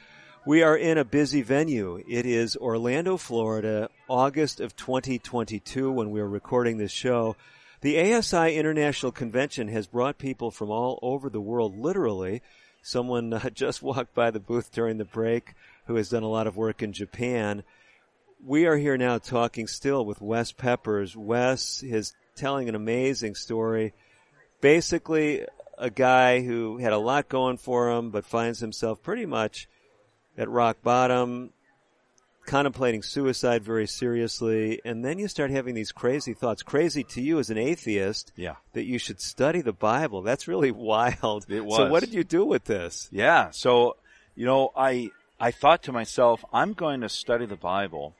[0.46, 2.02] We are in a busy venue.
[2.08, 7.36] It is Orlando, Florida, August of 2022 when we are recording this show.
[7.82, 12.40] The ASI International Convention has brought people from all over the world, literally.
[12.80, 15.52] Someone uh, just walked by the booth during the break
[15.84, 17.62] who has done a lot of work in Japan.
[18.42, 21.14] We are here now talking still with Wes Peppers.
[21.14, 23.92] Wes is telling an amazing story.
[24.62, 25.44] Basically,
[25.76, 29.68] a guy who had a lot going for him, but finds himself pretty much
[30.38, 31.52] at rock bottom,
[32.46, 36.62] contemplating suicide very seriously, and then you start having these crazy thoughts.
[36.62, 38.56] Crazy to you as an atheist, Yeah.
[38.72, 40.22] that you should study the Bible.
[40.22, 41.46] That's really wild.
[41.48, 41.76] It was.
[41.76, 43.08] So what did you do with this?
[43.12, 43.50] Yeah.
[43.50, 43.96] So,
[44.34, 48.14] you know, I I thought to myself, I'm going to study the Bible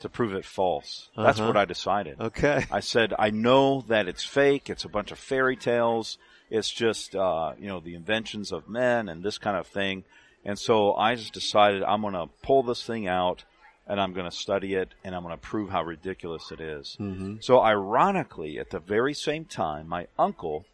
[0.00, 1.08] to prove it false.
[1.16, 1.48] That's Uh-huh.
[1.48, 2.20] what I decided.
[2.20, 2.64] Okay.
[2.70, 4.70] I said, I know that it's fake.
[4.70, 6.16] It's a bunch of fairy tales.
[6.50, 10.04] It's just, uh, you know, the inventions of men and this kind of thing.
[10.44, 13.44] And so I just decided I'm going to pull this thing out
[13.86, 16.96] and I'm going to study it and I'm going to prove how ridiculous it is.
[17.00, 17.42] Mhm.
[17.42, 20.64] So ironically, at the very same time, my uncle,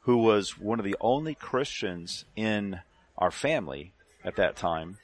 [0.00, 2.80] who was one of the only Christians in
[3.18, 3.92] our family
[4.24, 4.98] at that time,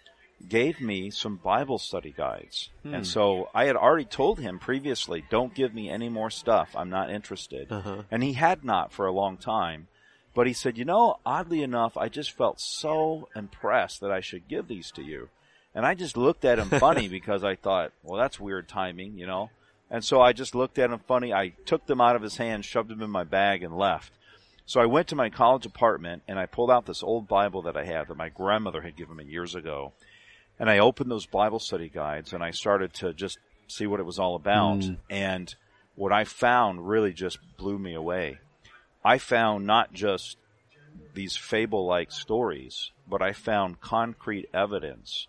[0.49, 2.71] gave me some Bible study guides.
[2.83, 2.95] Hmm.
[2.95, 6.75] And so I had already told him previously, don't give me any more stuff.
[6.77, 7.71] I'm not interested.
[7.73, 8.03] Uh-huh.
[8.11, 9.89] And he had not for a long time.
[10.37, 14.49] But he said, you know, oddly enough, I just felt so impressed that I should
[14.49, 15.31] give these to you.
[15.75, 19.27] And I just looked at him funny because I thought, well, that's weird timing, you
[19.27, 19.49] know?
[19.91, 21.33] And so I just looked at him funny.
[21.33, 24.13] I took them out of his hand, shoved them in my bag, and left.
[24.67, 27.77] So I went to my college apartment and I pulled out this old Bible that
[27.79, 29.95] I had that my grandmother had given me years ago.
[30.59, 34.07] And I opened those Bible study guides and I started to just see what it
[34.07, 34.81] was all about.
[34.81, 34.97] Mm.
[35.09, 35.55] And
[35.95, 38.41] what I found really just blew me away.
[39.07, 40.37] I found not just
[41.15, 45.29] these fable like stories, but I found concrete evidence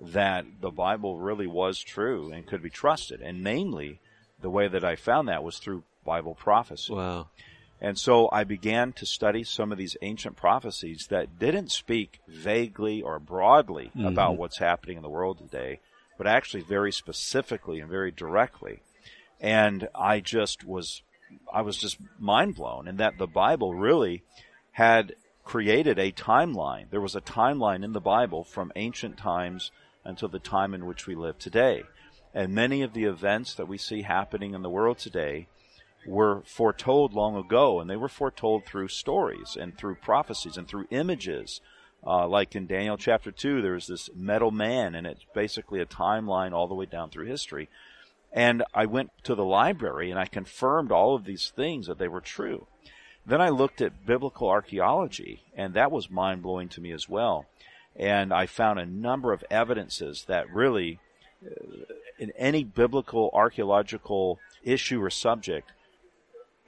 [0.00, 3.20] that the Bible really was true and could be trusted.
[3.20, 3.98] And mainly,
[4.40, 6.92] the way that I found that was through Bible prophecy.
[6.92, 7.26] Wow.
[7.80, 13.02] And so I began to study some of these ancient prophecies that didn't speak vaguely
[13.02, 14.06] or broadly Mhm.
[14.06, 15.80] about what's happening in the world today,
[16.16, 18.82] but actually very specifically and very directly.
[19.40, 21.02] And I just was,
[21.52, 24.22] I was just mind blown and that the Bible really
[24.72, 25.14] had
[25.44, 26.90] created a timeline.
[26.90, 29.70] There was a timeline in the Bible from ancient times
[30.04, 31.84] until the time in which we live today.
[32.34, 35.48] And many of the events that we see happening in the world today
[36.06, 40.86] were foretold long ago, and they were foretold through stories and through prophecies and through
[40.90, 41.60] images.
[42.06, 46.52] Uh, like in Daniel chapter 2, there's this metal man, and it's basically a timeline
[46.52, 47.68] all the way down through history.
[48.36, 52.06] And I went to the library and I confirmed all of these things that they
[52.06, 52.66] were true.
[53.24, 57.46] Then I looked at biblical archaeology, and that was mind blowing to me as well.
[57.96, 61.00] And I found a number of evidences that really
[62.18, 65.72] in any biblical archaeological issue or subject,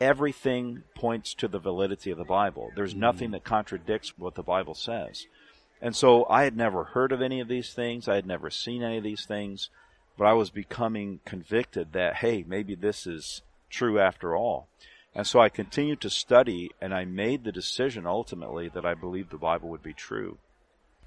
[0.00, 2.70] everything points to the validity of the Bible.
[2.74, 3.00] There's Mm-hmm.
[3.00, 5.26] nothing that contradicts what the Bible says.
[5.80, 8.08] And so I had never heard of any of these things.
[8.08, 9.70] I had never seen any of these things,
[10.18, 14.68] but I was becoming convicted that, hey, maybe this is true after all.
[15.14, 19.30] And so I continued to study and I made the decision ultimately that I believed
[19.30, 20.38] the Bible would be true.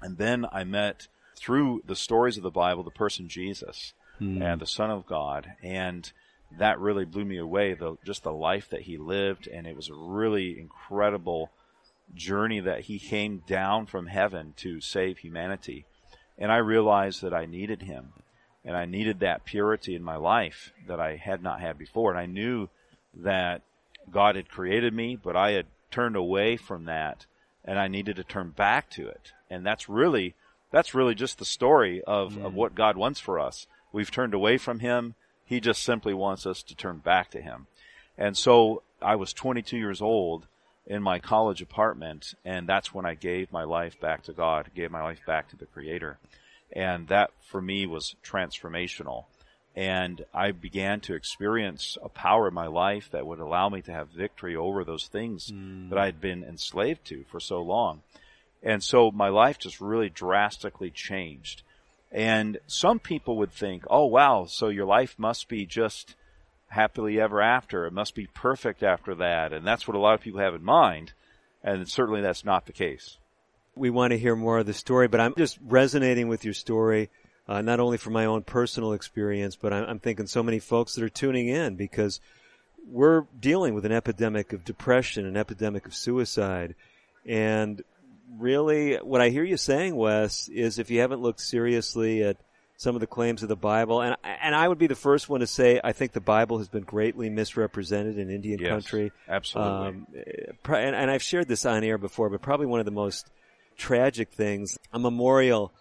[0.00, 1.06] And then I met
[1.36, 4.42] through the stories of the Bible the person Jesus Hmm.
[4.42, 5.52] and the Son of God.
[5.62, 6.10] And
[6.58, 9.46] that really blew me away, the, just the life that he lived.
[9.46, 11.50] And it was a really incredible
[12.14, 15.86] journey that he came down from heaven to save humanity.
[16.38, 18.12] And I realized that I needed him
[18.64, 22.10] and I needed that purity in my life that I had not had before.
[22.10, 22.68] And I knew
[23.14, 23.62] that
[24.10, 27.26] God had created me, but I had turned away from that
[27.64, 29.32] and I needed to turn back to it.
[29.50, 30.34] And that's really,
[30.70, 32.54] that's really just the story of, of mm.
[32.54, 33.66] what God wants for us.
[33.92, 35.14] We've turned away from Him.
[35.44, 37.66] He just simply wants us to turn back to Him.
[38.16, 40.46] And so I was 22 years old
[40.86, 44.90] in my college apartment, and that's when I gave my life back to God, gave
[44.90, 46.18] my life back to the Creator.
[46.72, 49.24] And that for me was transformational.
[49.74, 53.92] And I began to experience a power in my life that would allow me to
[53.92, 55.88] have victory over those things mm.
[55.88, 58.02] that I had been enslaved to for so long.
[58.62, 61.62] And so my life just really drastically changed.
[62.10, 66.14] And some people would think, oh wow, so your life must be just
[66.68, 67.86] happily ever after.
[67.86, 69.52] It must be perfect after that.
[69.52, 71.12] And that's what a lot of people have in mind.
[71.64, 73.16] And certainly that's not the case.
[73.74, 77.10] We want to hear more of the story, but I'm just resonating with your story,
[77.48, 80.94] uh, not only from my own personal experience, but I'm, I'm thinking so many folks
[80.94, 82.20] that are tuning in because
[82.86, 86.74] we're dealing with an epidemic of depression, an epidemic of suicide.
[87.26, 87.82] And
[88.38, 92.36] really, what I hear you saying, Wes, is if you haven't looked seriously at
[92.76, 95.40] some of the claims of the Bible, and and I would be the first one
[95.40, 99.12] to say I think the Bible has been greatly misrepresented in Indian Yes, country.
[99.28, 99.88] absolutely.
[99.88, 102.90] Um, eh, and, and I've shared this on air before, but probably one of the
[102.92, 103.30] most
[103.82, 105.72] tragic things, a memorial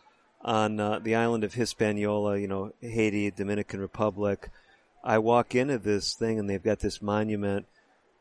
[0.41, 4.49] on uh, the island of Hispaniola, you know, Haiti, Dominican Republic.
[5.03, 7.67] I walk into this thing and they've got this monument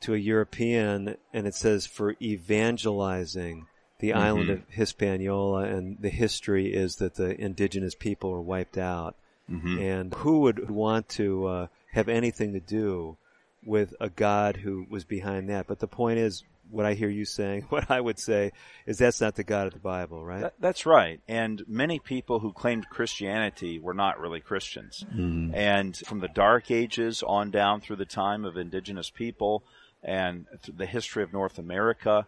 [0.01, 3.66] to a European and it says for evangelizing
[4.01, 4.53] the island Mhm.
[4.53, 9.14] of Hispaniola and the history is that the indigenous people were wiped out.
[9.51, 9.81] Mhm.
[9.81, 13.16] And who would want to uh, have anything to do
[13.64, 15.66] with a God who was behind that?
[15.66, 18.53] But the point is, what I hear you saying, what I would say,
[18.87, 20.43] is that's not the God of the Bible, right?
[20.43, 21.21] That, that's right.
[21.29, 25.05] And many people who claimed Christianity were not really Christians.
[25.14, 25.55] Mhm.
[25.55, 29.62] And from the Dark Ages on down through the time of indigenous people
[30.03, 32.27] and the history of North America,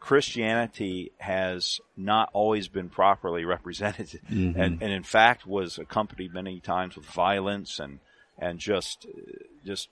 [0.00, 4.56] Christianity has not always been properly represented, Mhm.
[4.56, 8.00] and, and in fact was accompanied many times with violence and
[8.38, 9.06] and just
[9.64, 9.88] just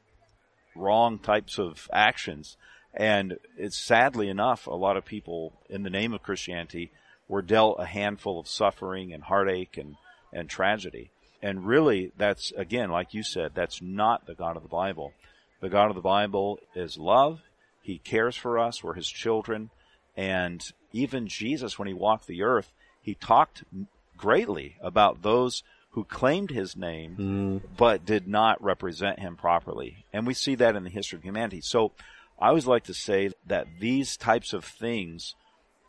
[0.75, 2.57] wrong types of actions.
[2.95, 6.91] And it's sadly enough, a lot of people in the name of Christianity
[7.28, 9.97] were dealt a handful of suffering and heartache and,
[10.32, 11.11] and tragedy.
[11.43, 15.12] And really, that's, again, like you said, that's not the God of the Bible.
[15.61, 17.41] The God of the Bible is love.
[17.82, 18.82] He cares for us.
[18.82, 19.70] We're His children.
[20.16, 20.62] And
[20.93, 23.64] even Jesus, when He walked the earth, He talked
[24.16, 25.62] greatly about those
[25.93, 27.76] who claimed His name, mm.
[27.76, 30.05] but did not represent Him properly.
[30.12, 31.61] And we see that in the history of humanity.
[31.62, 31.93] So
[32.41, 35.34] I always like to say that these types of things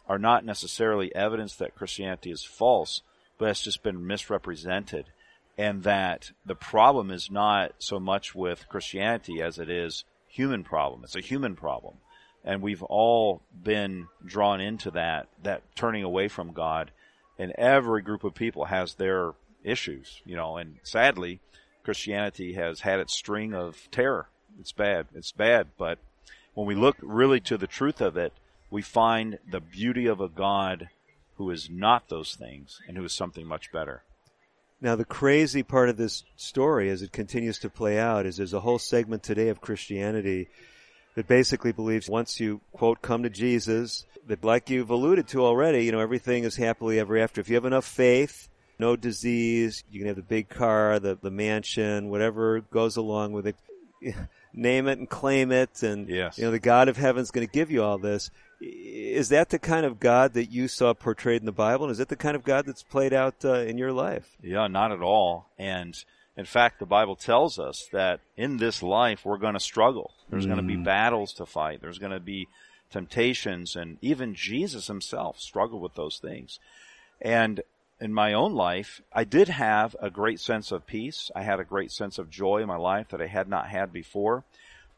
[0.07, 3.01] are not necessarily evidence that Christianity is false,
[3.37, 5.05] but it's just been misrepresented.
[5.57, 11.03] And that the problem is not so much with Christianity as it is human problem.
[11.03, 11.95] It's a human problem.
[12.43, 16.91] And we've all been drawn into that, that turning away from God.
[17.37, 19.33] And every group of people has their
[19.63, 21.39] issues, you know, and sadly,
[21.83, 24.27] Christianity has had its string of terror.
[24.59, 25.07] It's bad.
[25.13, 25.67] It's bad.
[25.77, 25.99] But
[26.53, 28.33] when we look really to the truth of it,
[28.69, 30.89] we find the beauty of a God
[31.35, 34.03] who is not those things and who is something much better.
[34.79, 38.53] Now, the crazy part of this story, as it continues to play out, is there's
[38.53, 40.49] a whole segment today of Christianity
[41.15, 45.85] that basically believes once you, quote, come to Jesus, that like you've alluded to already,
[45.85, 47.41] you know, everything is happily ever after.
[47.41, 48.49] If you have enough faith,
[48.79, 53.47] no disease, you can have the big car, the, the mansion, whatever goes along with
[53.47, 53.55] it.
[54.53, 56.37] Name it and claim it, and Yes.
[56.37, 58.29] you know the God of Heaven's going to give you all this.
[58.59, 61.97] Is that the kind of God that you saw portrayed in the Bible, and is
[61.99, 64.35] that the kind of God that's played out uh, in your life?
[64.41, 65.49] Yeah, not at all.
[65.57, 65.97] And
[66.37, 70.11] in fact, the Bible tells us that in this life we're going to struggle.
[70.29, 70.83] There's going to be Mm.
[70.85, 71.81] battles to fight.
[71.81, 72.47] There's going to be
[72.91, 76.59] temptations and even Jesus himself struggled with those things.
[77.21, 77.61] And
[78.01, 81.29] in my own life, I did have a great sense of peace.
[81.35, 83.93] I had a great sense of joy in my life that I had not had
[83.93, 84.43] before,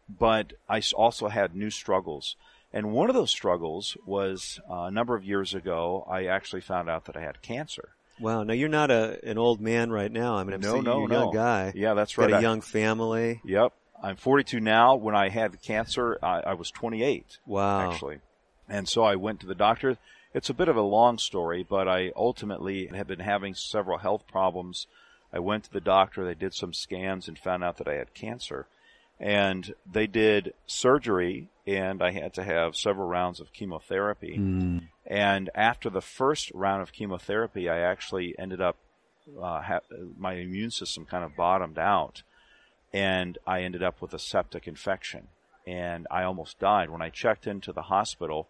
[0.09, 2.35] but I also had new struggles.
[2.71, 6.89] And one of those struggles was uh, a number of years ago, I actually found
[6.89, 7.89] out that I had cancer.
[8.19, 8.43] Wow.
[8.43, 10.35] Now you're not a an old man right now.
[10.37, 11.19] I mean, I'm no, no, you're a no.
[11.25, 11.73] young guy.
[11.75, 12.33] Yeah, that's Got right.
[12.33, 13.41] a I- young family.
[13.43, 13.73] Yep.
[14.01, 14.95] I'm 42 now.
[14.95, 17.39] When I had cancer, I, I was 28.
[17.45, 17.91] Wow.
[17.91, 18.19] Actually.
[18.67, 19.97] And so I went to the doctor.
[20.33, 24.25] It's a bit of a long story, but I ultimately have been having several health
[24.27, 24.87] problems.
[25.31, 26.25] I went to the doctor.
[26.25, 28.67] They did some scans and found out that I had cancer.
[29.19, 34.37] And they did surgery and I had to have several rounds of chemotherapy.
[34.39, 34.87] Mm.
[35.05, 38.77] And after the first round of chemotherapy, I actually ended up,
[39.39, 39.79] uh, ha-
[40.17, 42.23] my immune system kind of bottomed out
[42.91, 45.27] and I ended up with a septic infection
[45.65, 46.89] and I almost died.
[46.89, 48.47] When I checked into the hospital,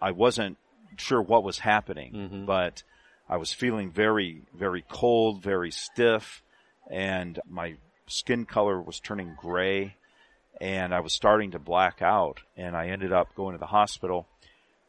[0.00, 0.56] I wasn't
[0.96, 2.82] sure what was happening, but
[3.28, 6.42] I was feeling very, very cold, very stiff,
[6.90, 7.76] and my
[8.06, 9.96] skin color was turning gray
[10.60, 14.26] and I was starting to black out and I ended up going to the hospital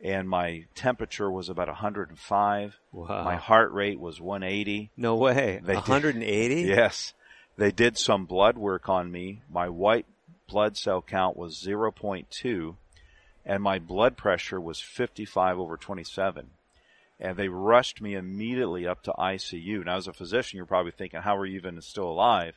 [0.03, 2.79] and my temperature was about 105.
[2.91, 3.23] Wow.
[3.23, 4.91] My heart rate was 180.
[4.95, 5.59] No way.
[5.63, 6.61] They did- 180?
[6.61, 7.13] Yes.
[7.57, 9.41] They did some blood work on me.
[9.49, 10.05] My white
[10.47, 12.75] blood cell count was 0.2
[13.47, 16.47] and my blood pressure was 55 over 27.
[17.19, 19.83] And they rushed me immediately up to ICU.
[19.85, 22.53] Now as a physician, you're probably thinking, how are you even still alive?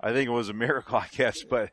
[0.00, 1.70] I think it was a miracle, I guess, but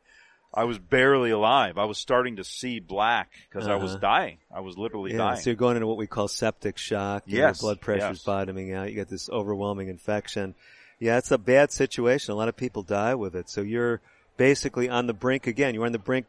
[0.52, 1.78] I was barely alive.
[1.78, 4.00] I was starting to see black because I was Uh-huh.
[4.00, 4.38] dying.
[4.52, 5.36] I was literally Yeah, dying.
[5.40, 7.24] so you're going into what we call septic shock.
[7.26, 8.24] Yes, Your blood pressure's yes.
[8.24, 8.90] bottoming out.
[8.90, 10.54] You got this overwhelming infection.
[10.98, 12.32] Yeah, it's a bad situation.
[12.32, 13.48] A lot of people die with it.
[13.50, 14.00] So you're
[14.36, 15.74] basically on the brink again.
[15.74, 16.26] You're on the brink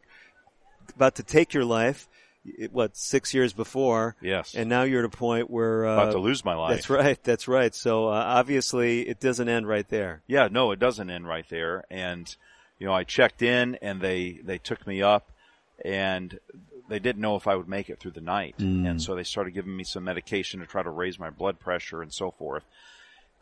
[0.94, 2.08] about to take your life.
[2.58, 4.16] It- What, six years before?
[4.20, 4.54] Yes.
[4.54, 6.74] And now you're at a point where, uh, About to lose my life.
[6.76, 7.22] That's right.
[7.22, 7.74] That's right.
[7.74, 10.22] So, uh, obviously it doesn't end right there.
[10.26, 11.84] Yeah, no, it doesn't end right there.
[11.90, 12.34] And,
[12.78, 15.28] you know, I checked in and they, they took me up
[15.84, 16.38] and
[16.88, 18.54] they didn't know if I would make it through the night.
[18.58, 18.88] Mm.
[18.88, 22.00] And so they started giving me some medication to try to raise my blood pressure
[22.02, 22.64] and so forth.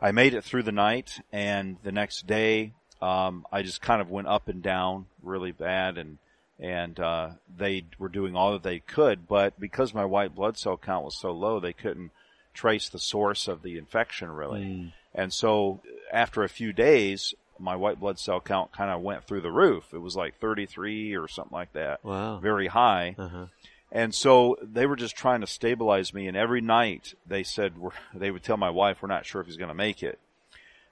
[0.01, 4.11] I made it through the night and the next day, um, I just kind of
[4.11, 6.19] went up and down really bad and,
[6.59, 10.77] and, uh, they were doing all that they could, but because my white blood cell
[10.77, 12.11] count was so low, they couldn't
[12.53, 14.93] trace the source of the infection really.
[15.15, 15.81] And so
[16.13, 19.93] after a few days, my white blood cell count kind of went through the roof.
[19.93, 22.05] It was like 33 or something like that.
[22.05, 22.39] Wow.
[22.39, 23.15] Very high.
[23.19, 23.47] Uh-huh.
[23.93, 26.27] And so they were just trying to stabilize me.
[26.27, 29.47] And every night they said, we're, they would tell my wife, we're not sure if
[29.47, 30.19] he's going to make it.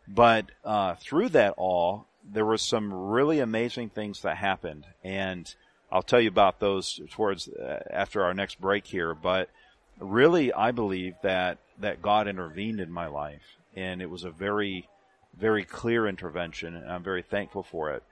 [0.07, 4.87] But, uh, through that all, there were some really amazing things that happened.
[5.03, 5.53] And
[5.91, 9.15] I'll tell you about those towards, uh, after our next break here.
[9.15, 9.51] But
[9.99, 13.57] really, I believe that, that God intervened in my life.
[13.75, 14.89] And it was a very,
[15.39, 16.77] very clear intervention.
[16.77, 18.03] And I'm very thankful for it.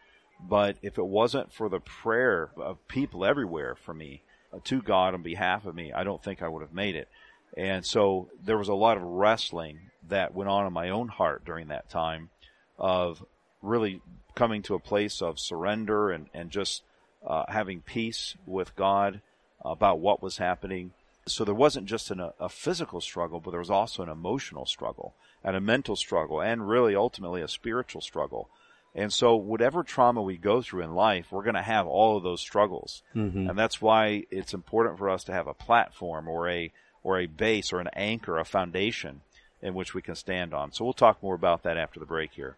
[0.49, 5.15] But if it wasn't for the prayer of people everywhere for me, uh, to God
[5.15, 7.09] on behalf of me, I don't think I would have made it.
[7.57, 11.45] And so there was a lot of wrestling that went on in my own heart
[11.45, 12.31] during that time
[12.79, 13.25] of
[13.63, 14.01] really
[14.35, 16.83] coming to a place of surrender and, and just
[17.27, 19.21] uh, having peace with God
[19.65, 20.93] about what was happening.
[21.27, 25.15] So there wasn't just an, a physical struggle, but there was also an emotional struggle
[25.45, 28.49] and a mental struggle and really ultimately a spiritual struggle.
[28.95, 32.25] And so whatever trauma we go through in life, we're going to have all of
[32.25, 33.03] those struggles.
[33.15, 33.49] Mhm.
[33.49, 36.73] And that's why it's important for us to have a platform or a,
[37.05, 39.21] or a base or an anchor, a foundation
[39.63, 40.73] in which we can stand on.
[40.73, 42.57] So we'll talk more about that after the break here.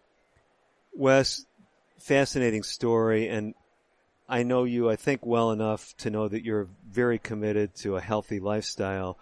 [0.95, 1.45] Wes,
[1.99, 3.53] fascinating story, and
[4.27, 8.01] I know you, I think, well enough to know that you're very committed to a
[8.01, 9.17] healthy lifestyle.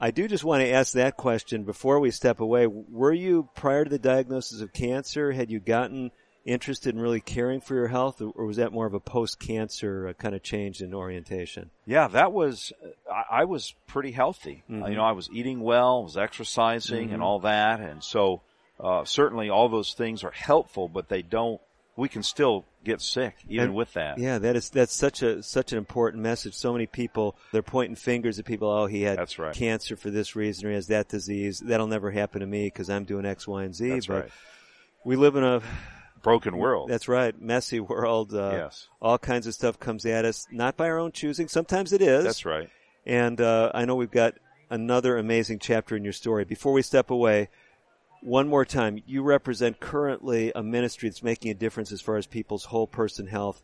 [0.00, 2.66] I do just want to ask that question before we step away.
[2.66, 6.10] Were you, prior to the diagnosis of cancer, had you gotten
[6.44, 10.12] interested in really caring for your health, or was that more of a post-cancer uh,
[10.14, 11.70] kind of change in orientation?
[11.86, 12.72] Yeah, that was,
[13.08, 14.64] I, I was pretty healthy.
[14.68, 14.88] Mhm.
[14.90, 17.14] you know, I was eating well, was exercising Mhm.
[17.14, 17.78] and all that.
[17.80, 18.40] And so,
[18.80, 21.60] uh, certainly all those things are helpful, but they don't,
[21.96, 24.18] we can still get sick even And- with that.
[24.18, 26.54] Yeah, that is that's such a such an important message.
[26.54, 28.68] So many people they're pointing fingers at people.
[28.70, 29.54] Oh, he had That's right.
[29.54, 31.60] cancer for this reason, or he has that disease.
[31.60, 33.88] That'll never happen to me because I'm doing X, Y, and Z.
[33.90, 34.30] That's but right.
[35.04, 35.60] we live in a
[36.22, 36.88] Broken world.
[36.88, 38.32] That's right, messy world.
[38.32, 38.86] Uh, Yes.
[39.00, 41.48] all kinds of stuff comes at us, not by our own choosing.
[41.48, 42.22] Sometimes it is.
[42.24, 42.68] That's right.
[43.04, 44.34] And uh, I know we've got
[44.70, 46.44] another amazing chapter in your story.
[46.44, 47.48] Before we step away,
[48.22, 52.26] one more time, you represent currently a ministry that's making a difference as far as
[52.26, 53.62] people's whole person health.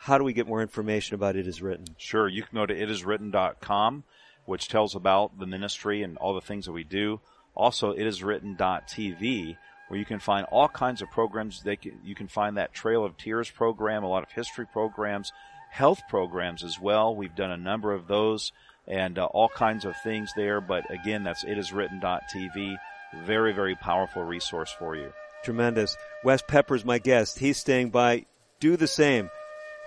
[0.00, 1.86] How do we get more information about it is written?
[1.98, 2.26] Sure.
[2.26, 4.04] You can go to itiswritten.com,
[4.46, 7.20] which tells about the ministry and all the things that we do.
[7.54, 9.56] Also, itiswritten.tv
[9.88, 11.62] where you can find all kinds of programs.
[11.62, 15.32] They can, you can find that Trail of Tears program, a lot of history programs,
[15.70, 17.14] health programs as well.
[17.14, 18.52] We've done a number of those
[18.86, 20.62] and uh, all kinds of things there.
[20.62, 22.78] But again, that's itiswritten.tv.
[23.24, 25.12] Very, very powerful resource for you.
[25.44, 25.96] Tremendous.
[26.24, 27.38] Wes Pepper's my guest.
[27.38, 28.26] He's staying by.
[28.60, 29.30] Do the same.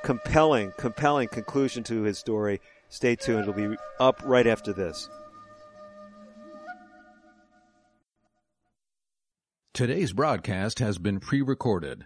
[0.03, 2.61] Compelling, compelling conclusion to his story.
[2.89, 3.41] Stay tuned.
[3.41, 5.09] It'll be up right after this.
[9.73, 12.05] Today's broadcast has been pre-recorded.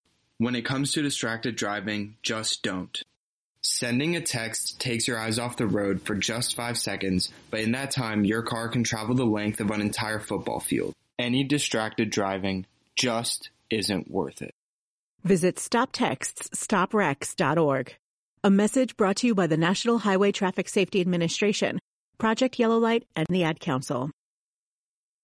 [0.41, 2.99] When it comes to distracted driving, just don't.
[3.61, 7.73] Sending a text takes your eyes off the road for just five seconds, but in
[7.73, 10.95] that time, your car can travel the length of an entire football field.
[11.19, 12.65] Any distracted driving
[12.95, 14.55] just isn't worth it.
[15.23, 17.95] Visit StopTextsStopWrecks.org.
[18.43, 21.77] A message brought to you by the National Highway Traffic Safety Administration,
[22.17, 24.09] Project Yellow Light, and the Ad Council.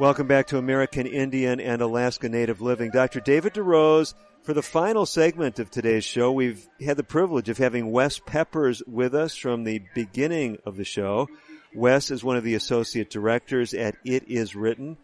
[0.00, 2.90] Welcome back to American Indian and Alaska Native Living.
[2.90, 3.20] Dr.
[3.20, 7.92] David DeRose, for the final segment of today's show, we've had the privilege of having
[7.92, 11.28] Wes Peppers with us from the beginning of the show.
[11.74, 14.96] Wes is one of the associate directors at It Is Written.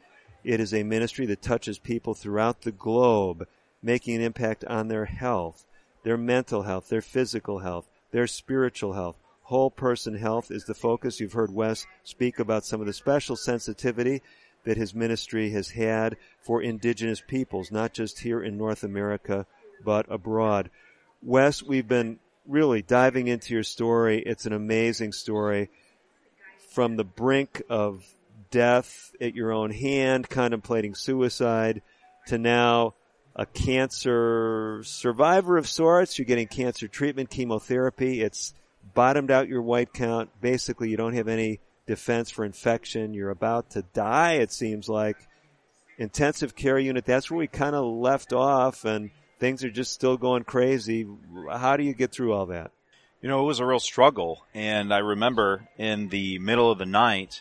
[0.45, 3.47] It is a ministry that touches people throughout the globe,
[3.83, 5.67] making an impact on their health,
[6.05, 9.17] their mental health, their physical health, their spiritual health.
[9.43, 11.21] Whole person health is the focus.
[11.21, 14.23] You've heard Wes speak about some of the special sensitivity
[14.67, 19.47] that his ministry has had for indigenous peoples, not just here in North America,
[19.85, 20.69] but abroad.
[21.23, 24.23] Wes, we've been really diving into your story.
[24.25, 25.71] It's an amazing story.
[26.73, 28.05] From the brink of
[28.51, 31.81] death at your own hand, contemplating suicide,
[32.27, 32.95] to now
[33.37, 36.19] a cancer survivor of sorts.
[36.19, 38.21] You're getting cancer treatment, chemotherapy.
[38.21, 38.53] It's
[38.95, 40.31] bottomed out your white count.
[40.41, 43.15] Basically, you don't have any defense for infection.
[43.15, 45.17] You're about to die, it seems like.
[45.99, 50.19] Intensive care unit, that's where we kind of left off, and things are just still
[50.19, 51.07] going crazy.
[51.51, 52.71] How do you get through all that?
[53.23, 56.85] You know, it was a real struggle, and I remember in the middle of the
[56.85, 57.41] night,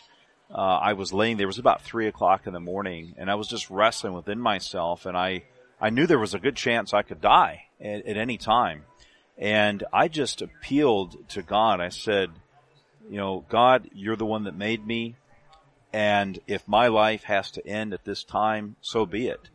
[0.50, 1.44] uh, I was laying there.
[1.44, 5.04] It was about three o'clock in the morning, and I was just wrestling within myself,
[5.04, 5.42] and I,
[5.78, 8.84] I knew there was a good chance I could die at, at any time,
[9.36, 11.80] and I just appealed to God.
[11.80, 12.30] I said,
[13.08, 15.16] you know, God, you're the one that made me.
[15.92, 19.48] And if my life has to end at this time, so be it.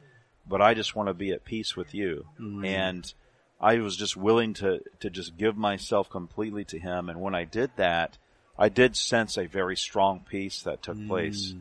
[0.47, 2.25] But I just want to be at peace with you.
[2.39, 2.65] Mm-hmm.
[2.65, 3.13] And
[3.59, 7.09] I was just willing to, to just give myself completely to him.
[7.09, 8.17] And when I did that,
[8.57, 11.07] I did sense a very strong peace that took Mm.
[11.07, 11.53] place.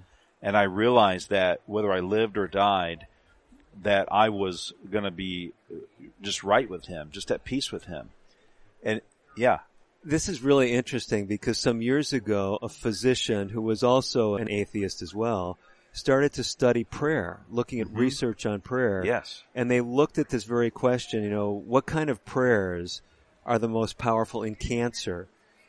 [0.43, 3.07] And I realized that whether I lived or died,
[3.83, 5.53] that I was going to be
[6.23, 8.11] just right with him, just at peace with him.
[8.83, 9.03] And
[9.37, 9.59] yeah.
[10.03, 15.03] This is really interesting because some years ago, a physician who was also an atheist
[15.03, 15.59] as well
[15.93, 17.97] started to study prayer, looking at Mhm.
[17.99, 19.05] research on prayer.
[19.05, 19.43] Yes.
[19.55, 23.03] And they looked at this very question, you know, what kind of prayers
[23.45, 25.29] are the most powerful in cancer?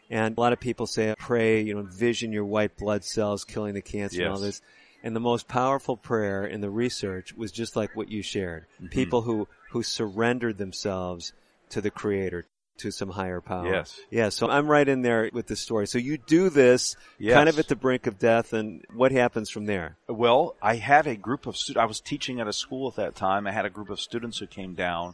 [0.10, 3.74] And a lot of people say, pray, you know, envision your white blood cells killing
[3.74, 4.62] the cancer and all this.
[5.04, 8.66] And the most powerful prayer in the research was just like what you shared.
[8.82, 8.92] Mhm.
[8.92, 11.34] People who, who surrendered themselves
[11.70, 12.46] to the creator,
[12.82, 13.66] to some higher power.
[13.68, 14.00] Yes.
[14.10, 15.88] Yeah, so I'm right in there with the story.
[15.88, 17.34] So you do this Yes.
[17.36, 19.98] kind of at the brink of death and what happens from there?
[20.08, 21.82] Well, I had a group of students.
[21.82, 23.48] I was teaching at a school at that time.
[23.48, 25.14] I had a group of students who came down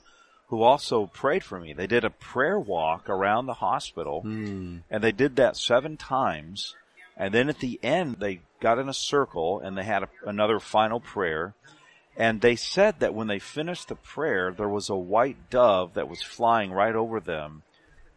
[0.49, 1.73] who also prayed for me.
[1.73, 4.77] They did a prayer walk around the hospital Hmm.
[4.89, 6.75] and they did that seven times.
[7.17, 10.59] And then at the end, they got in a circle and they had a, another
[10.59, 11.53] final prayer.
[12.17, 16.09] And they said that when they finished the prayer, there was a white dove that
[16.09, 17.61] was flying right over them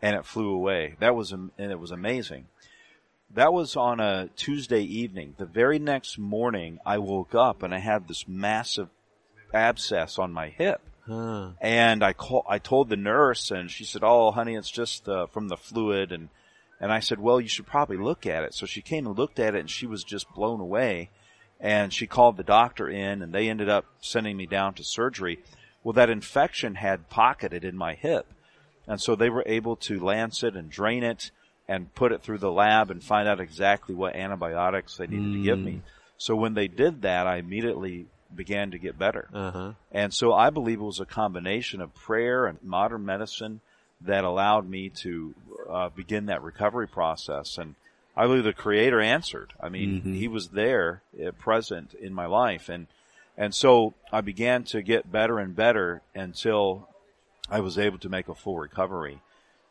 [0.01, 0.97] and it flew away.
[1.01, 2.47] That was, and it was amazing.
[3.35, 5.35] That was on a Tuesday evening.
[5.37, 8.89] The very next morning, I woke up and I had this massive
[9.53, 10.81] abscess on my hip.
[11.07, 11.51] Huh.
[11.61, 15.27] And I call, I told the nurse and she said, "Oh, honey, it's just uh,
[15.27, 16.29] from the fluid." And
[16.79, 19.39] and I said, "Well, you should probably look at it." So she came and looked
[19.39, 21.11] at it, and she was just blown away.
[21.61, 25.41] And she called the doctor in, and they ended up sending me down to surgery.
[25.85, 28.27] Well, that infection had pocketed in my hip,
[28.87, 31.31] and so they were able to lance it and drain it
[31.69, 35.43] and put it through the lab and find out exactly what antibiotics they needed to
[35.43, 35.83] give me.
[36.19, 39.29] So when they did that, I immediately began to get better.
[39.33, 39.73] Uh-huh.
[39.93, 43.61] And so I believe it was a combination of prayer and modern medicine
[44.01, 45.35] that allowed me to
[45.69, 47.57] uh, begin that recovery process.
[47.59, 47.75] And
[48.21, 49.55] I believe the Creator answered.
[49.59, 50.15] I mean, Mhm.
[50.15, 52.87] He was there, uh, present in my life, and
[53.35, 56.91] and so I began to get better and better until
[57.49, 59.23] I was able to make a full recovery.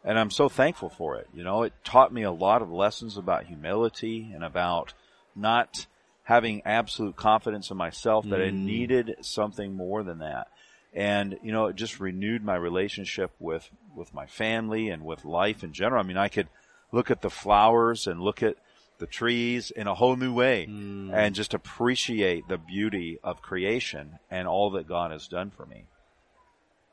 [0.04, 1.28] And I'm so thankful for it.
[1.32, 4.93] You know, it taught me a lot of lessons about humility and about
[5.36, 5.86] not
[6.24, 8.66] having absolute confidence in myself that I Mm.
[8.66, 10.47] needed something more than that.
[10.91, 15.64] And, you know, it just renewed my relationship with, with my family and with life
[15.64, 16.04] in general.
[16.04, 16.47] I mean, I could
[16.92, 18.56] look at the flowers and look at
[18.98, 24.48] the trees in a whole new way and just appreciate the beauty of creation and
[24.48, 25.86] all that God has done for me.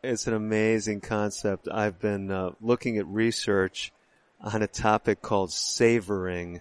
[0.05, 1.67] It's an amazing concept.
[1.71, 3.93] I've been uh, looking at research
[4.41, 6.61] on a topic called savoring.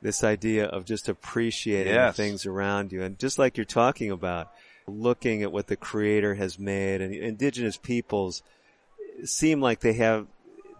[0.00, 2.16] This idea of just appreciating Yes.
[2.16, 3.02] the things around you.
[3.02, 4.52] And just like you're talking about,
[4.88, 8.42] looking at what the creator has made and indigenous peoples
[9.24, 10.26] seem like they have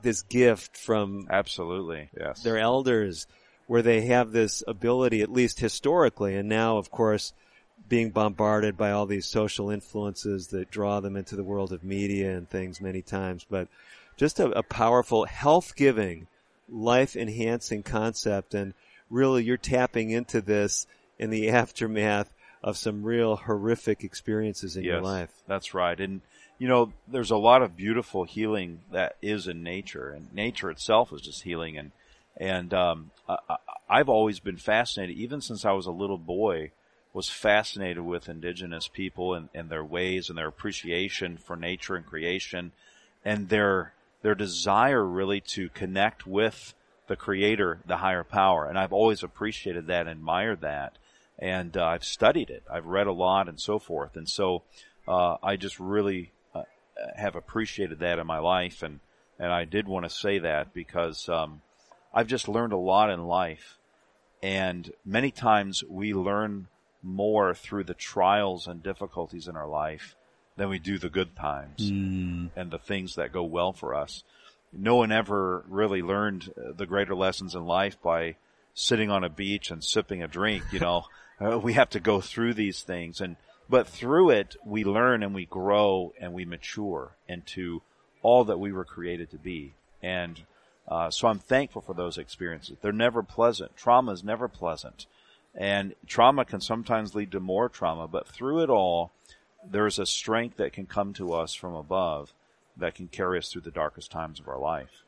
[0.02, 2.10] this gift from Absolutely.
[2.18, 2.42] Yes.
[2.42, 3.26] their elders
[3.66, 7.32] where they have this ability, at least historically, and now, of course,
[7.88, 12.36] being bombarded by all these social influences that draw them into the world of media
[12.36, 13.68] and things many times, but
[14.16, 16.26] just a, a powerful health giving,
[16.68, 18.54] life enhancing concept.
[18.54, 18.74] And
[19.10, 20.86] really you're tapping into this
[21.18, 22.32] in the aftermath
[22.62, 25.30] of some real horrific experiences in your life.
[25.48, 25.98] That's right.
[25.98, 26.20] And,
[26.58, 31.12] you know, there's a lot of beautiful healing that is in nature and nature itself
[31.12, 31.76] is just healing.
[31.76, 31.90] And,
[32.36, 33.56] and, um, I,
[33.88, 36.70] I've always been fascinated, even since I was a little boy,
[37.12, 42.06] was fascinated with indigenous people and, and their ways and their appreciation for nature and
[42.06, 42.72] creation
[43.24, 43.92] and their,
[44.22, 46.74] their desire really to connect with
[47.08, 48.66] the creator, the higher power.
[48.66, 50.96] And I've always appreciated that admired that.
[51.38, 52.62] And uh, I've studied it.
[52.70, 54.16] I've read a lot and so forth.
[54.16, 54.62] And so
[55.06, 56.30] uh, I just really
[57.16, 58.82] have appreciated that in my life.
[58.82, 59.00] And,
[59.38, 61.62] and I did want to say that because um,
[62.14, 63.78] I've just learned a lot in life.
[64.42, 66.68] And many times we learn
[67.02, 70.16] more through the trials and difficulties in our life
[70.56, 72.50] than we do the good times Mm.
[72.54, 74.22] and the things that go well for us.
[74.72, 78.36] No one ever really learned uh, the greater lessons in life by
[78.74, 81.04] sitting on a beach and sipping a drink, you know.
[81.40, 83.34] Uh, we have to go through these things and
[83.68, 87.82] but through it we learn and we grow and we mature into
[88.22, 89.74] all that we were created to be.
[90.02, 90.40] And
[90.88, 92.76] uh, so I'm thankful for those experiences.
[92.80, 93.76] They're never pleasant.
[93.76, 95.06] Trauma is never pleasant.
[95.54, 99.12] And trauma can sometimes lead to more trauma, but through it all,
[99.68, 102.32] there's a strength that can come to us from above
[102.76, 105.04] that can carry us through the darkest times of our life.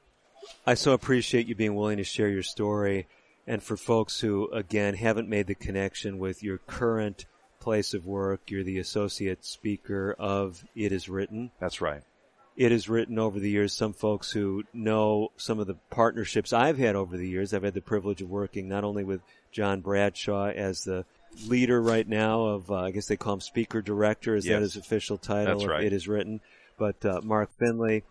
[0.67, 3.07] I so appreciate you being willing to share your story.
[3.47, 7.27] And for folks who, again, haven't made the connection with your current
[7.65, 11.51] place of work, you're the associate speaker of It Is Written.
[11.59, 12.03] That's right.
[12.57, 13.73] It is written over the years.
[13.73, 17.53] Some folks who know some of the partnerships I've had over the years.
[17.53, 21.05] I've had the privilege of working not only with John Bradshaw as the
[21.49, 24.37] leader right now of, uh, I guess they call him speaker director.
[24.37, 24.55] Is Yes.
[24.55, 25.59] that his official title?
[25.59, 25.83] That's right.
[25.85, 26.41] It is written.
[26.79, 28.05] But uh, Mark Finley,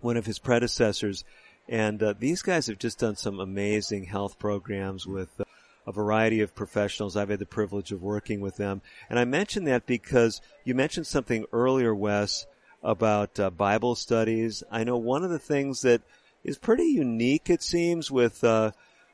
[0.00, 1.24] one of his predecessors,
[1.68, 5.44] and uh, these guys have just done some amazing health programs with uh,
[5.86, 7.16] a variety of professionals.
[7.16, 11.06] I've had the privilege of working with them, and I mention that because you mentioned
[11.06, 12.46] something earlier, Wes,
[12.82, 14.62] about uh, Bible studies.
[14.70, 16.02] I know one of the things that
[16.42, 18.72] is pretty unique, it seems, with uh,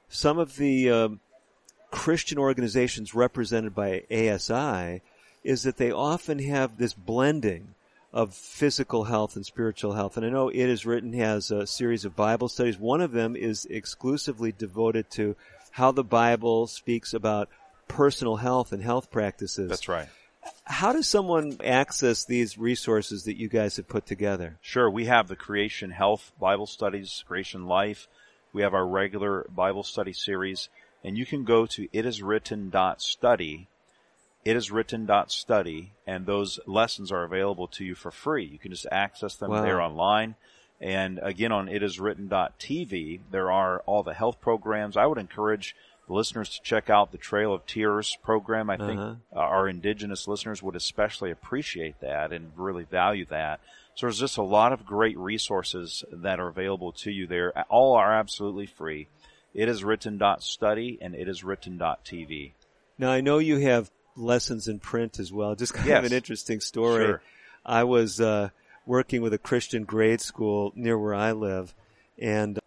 [0.08, 1.20] some of the um
[1.90, 5.00] Christian organizations represented by ASI
[5.42, 7.74] is that they often have this blending
[8.12, 10.16] of physical health and spiritual health.
[10.16, 12.78] And I know It Is Written has a series of Bible studies.
[12.78, 15.36] One of them is exclusively devoted to
[15.78, 17.48] how the Bible speaks about
[17.86, 19.68] personal health and health practices.
[19.70, 20.08] That's right.
[20.64, 24.58] How does someone access these resources that you guys have put together?
[24.60, 28.08] Sure, we have the Creation Health Bible Studies, Creation Life.
[28.52, 30.68] We have our regular Bible study series,
[31.04, 33.68] and you can go to itiswritten.study,
[34.46, 38.44] itiswritten.study, and those lessons are available to you for free.
[38.44, 39.62] You can just access them Wow.
[39.62, 40.34] there online.
[40.80, 44.96] And again, on itiswritten.tv, there are all the health programs.
[44.96, 45.74] I would encourage
[46.06, 48.70] the listeners to check out the Trail of Tears program.
[48.70, 49.14] I think Uh-huh.
[49.34, 53.60] uh, our indigenous listeners would especially appreciate that and really value that.
[53.94, 57.52] So there's just a lot of great resources that are available to you there.
[57.68, 59.08] All are absolutely free.
[59.54, 62.52] It is written.study and it is written.tv.
[62.96, 65.54] Now I know you have lessons in print as well.
[65.56, 65.98] Just kind Yes.
[65.98, 67.06] of an interesting story.
[67.06, 67.22] Sure.
[67.66, 68.50] I was uh,
[68.88, 71.74] working with a Christian grade school near where I live,
[72.18, 72.58] and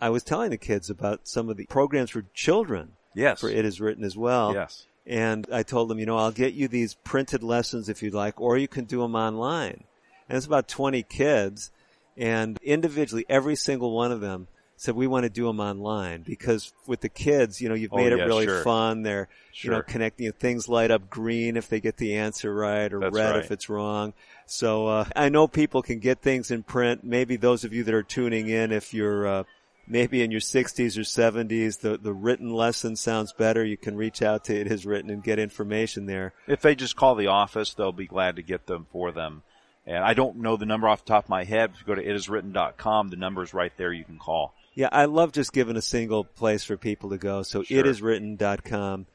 [0.00, 2.92] I was telling the kids about some of the programs for children.
[3.14, 3.40] Yes.
[3.40, 4.52] For it is written as well.
[4.52, 4.86] Yes.
[5.06, 8.40] And I told them, you know, I'll get you these printed lessons if you'd like,
[8.40, 9.84] or you can do them online.
[10.28, 11.70] And it's about 20 kids,
[12.16, 16.72] and individually, every single one of them said we want to do them online because
[16.86, 18.62] with the kids, you know, you've Oh, made it really sure.
[18.62, 19.02] fun.
[19.02, 19.28] They're,
[19.62, 19.82] you know, Sure.
[19.82, 20.30] connecting.
[20.32, 23.44] Things light up green if they get the answer right, or That's red right.
[23.44, 24.12] if it's wrong.
[24.46, 27.04] So uh, I know people can get things in print.
[27.04, 29.44] Maybe those of you that are tuning in, if you're uh,
[29.88, 33.64] maybe in your 60s or 70s, the the written lesson sounds better.
[33.64, 36.32] You can reach out to it is written and get information there.
[36.46, 39.42] If they just call the office, they'll be glad to get them for them.
[39.86, 41.70] And I don't know the number off the top of my head.
[41.74, 43.92] If you go to itiswritten.com, the number is right there.
[43.92, 44.52] You can call.
[44.76, 47.42] Yeah, I love just giving a single place for people to go.
[47.42, 47.82] So Sure.
[47.82, 49.06] itiswritten.com.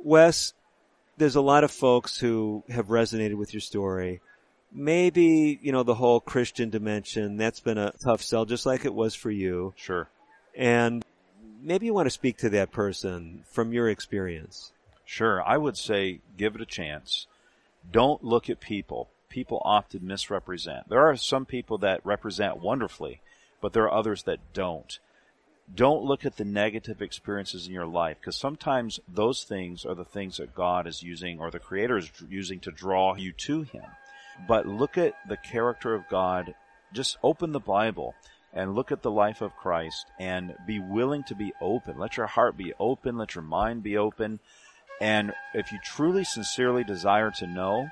[0.00, 0.52] Wes,
[1.16, 4.20] there's a lot of folks who have resonated with your story.
[4.72, 8.92] Maybe, you know, the whole Christian dimension, that's been a tough sell, just like it
[8.92, 9.72] was for you.
[9.76, 10.08] Sure.
[10.56, 11.04] And
[11.62, 14.72] maybe you want to speak to that person from your experience.
[15.04, 15.42] Sure.
[15.42, 17.28] I would say give it a chance.
[17.90, 19.08] Don't look at people.
[19.28, 20.88] People often misrepresent.
[20.88, 23.20] There are some people that represent wonderfully,
[23.60, 24.98] but there are others that don't.
[25.74, 30.04] Don't look at the negative experiences in your life because sometimes those things are the
[30.04, 33.84] things that God is using or the Creator is using to draw you to Him.
[34.46, 36.54] But look at the character of God.
[36.92, 38.14] Just open the Bible
[38.52, 41.98] and look at the life of Christ and be willing to be open.
[41.98, 43.18] Let your heart be open.
[43.18, 44.40] Let your mind be open.
[45.00, 47.88] And if you truly, sincerely desire to know,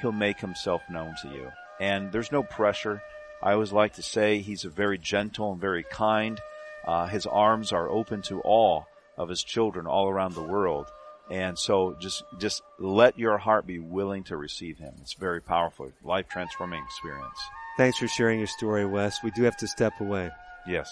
[0.00, 1.50] He'll make Himself known to you.
[1.80, 3.02] And there's no pressure.
[3.44, 6.40] I always like to say He's a very gentle and very kind.
[6.86, 8.86] Uh, his arms are open to all
[9.18, 10.86] of His children all around the world.
[11.30, 14.94] And so just, just let your heart be willing to receive Him.
[15.02, 17.38] It's very powerful, life transforming experience.
[17.76, 19.22] Thanks for sharing your story, Wes.
[19.22, 20.30] We do have to step away.
[20.66, 20.90] Yes.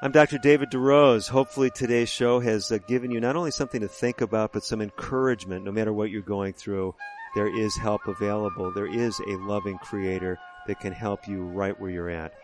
[0.00, 0.38] I'm Dr.
[0.38, 1.28] David DeRose.
[1.28, 4.82] Hopefully today's show has uh, given you not only something to think about, but some
[4.82, 5.64] encouragement.
[5.64, 6.96] No matter what you're going through,
[7.36, 8.72] there is help available.
[8.72, 12.34] There is a loving creator that can help you right where you're at.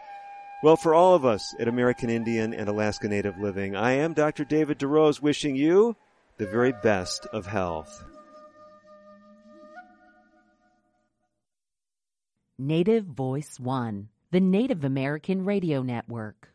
[0.63, 4.45] Well, for all of us at American Indian and Alaska Native Living, I am Dr.
[4.45, 5.97] David DeRose wishing you
[6.37, 8.05] the very best of health.
[12.59, 16.51] Native Voice One, the Native American Radio Network.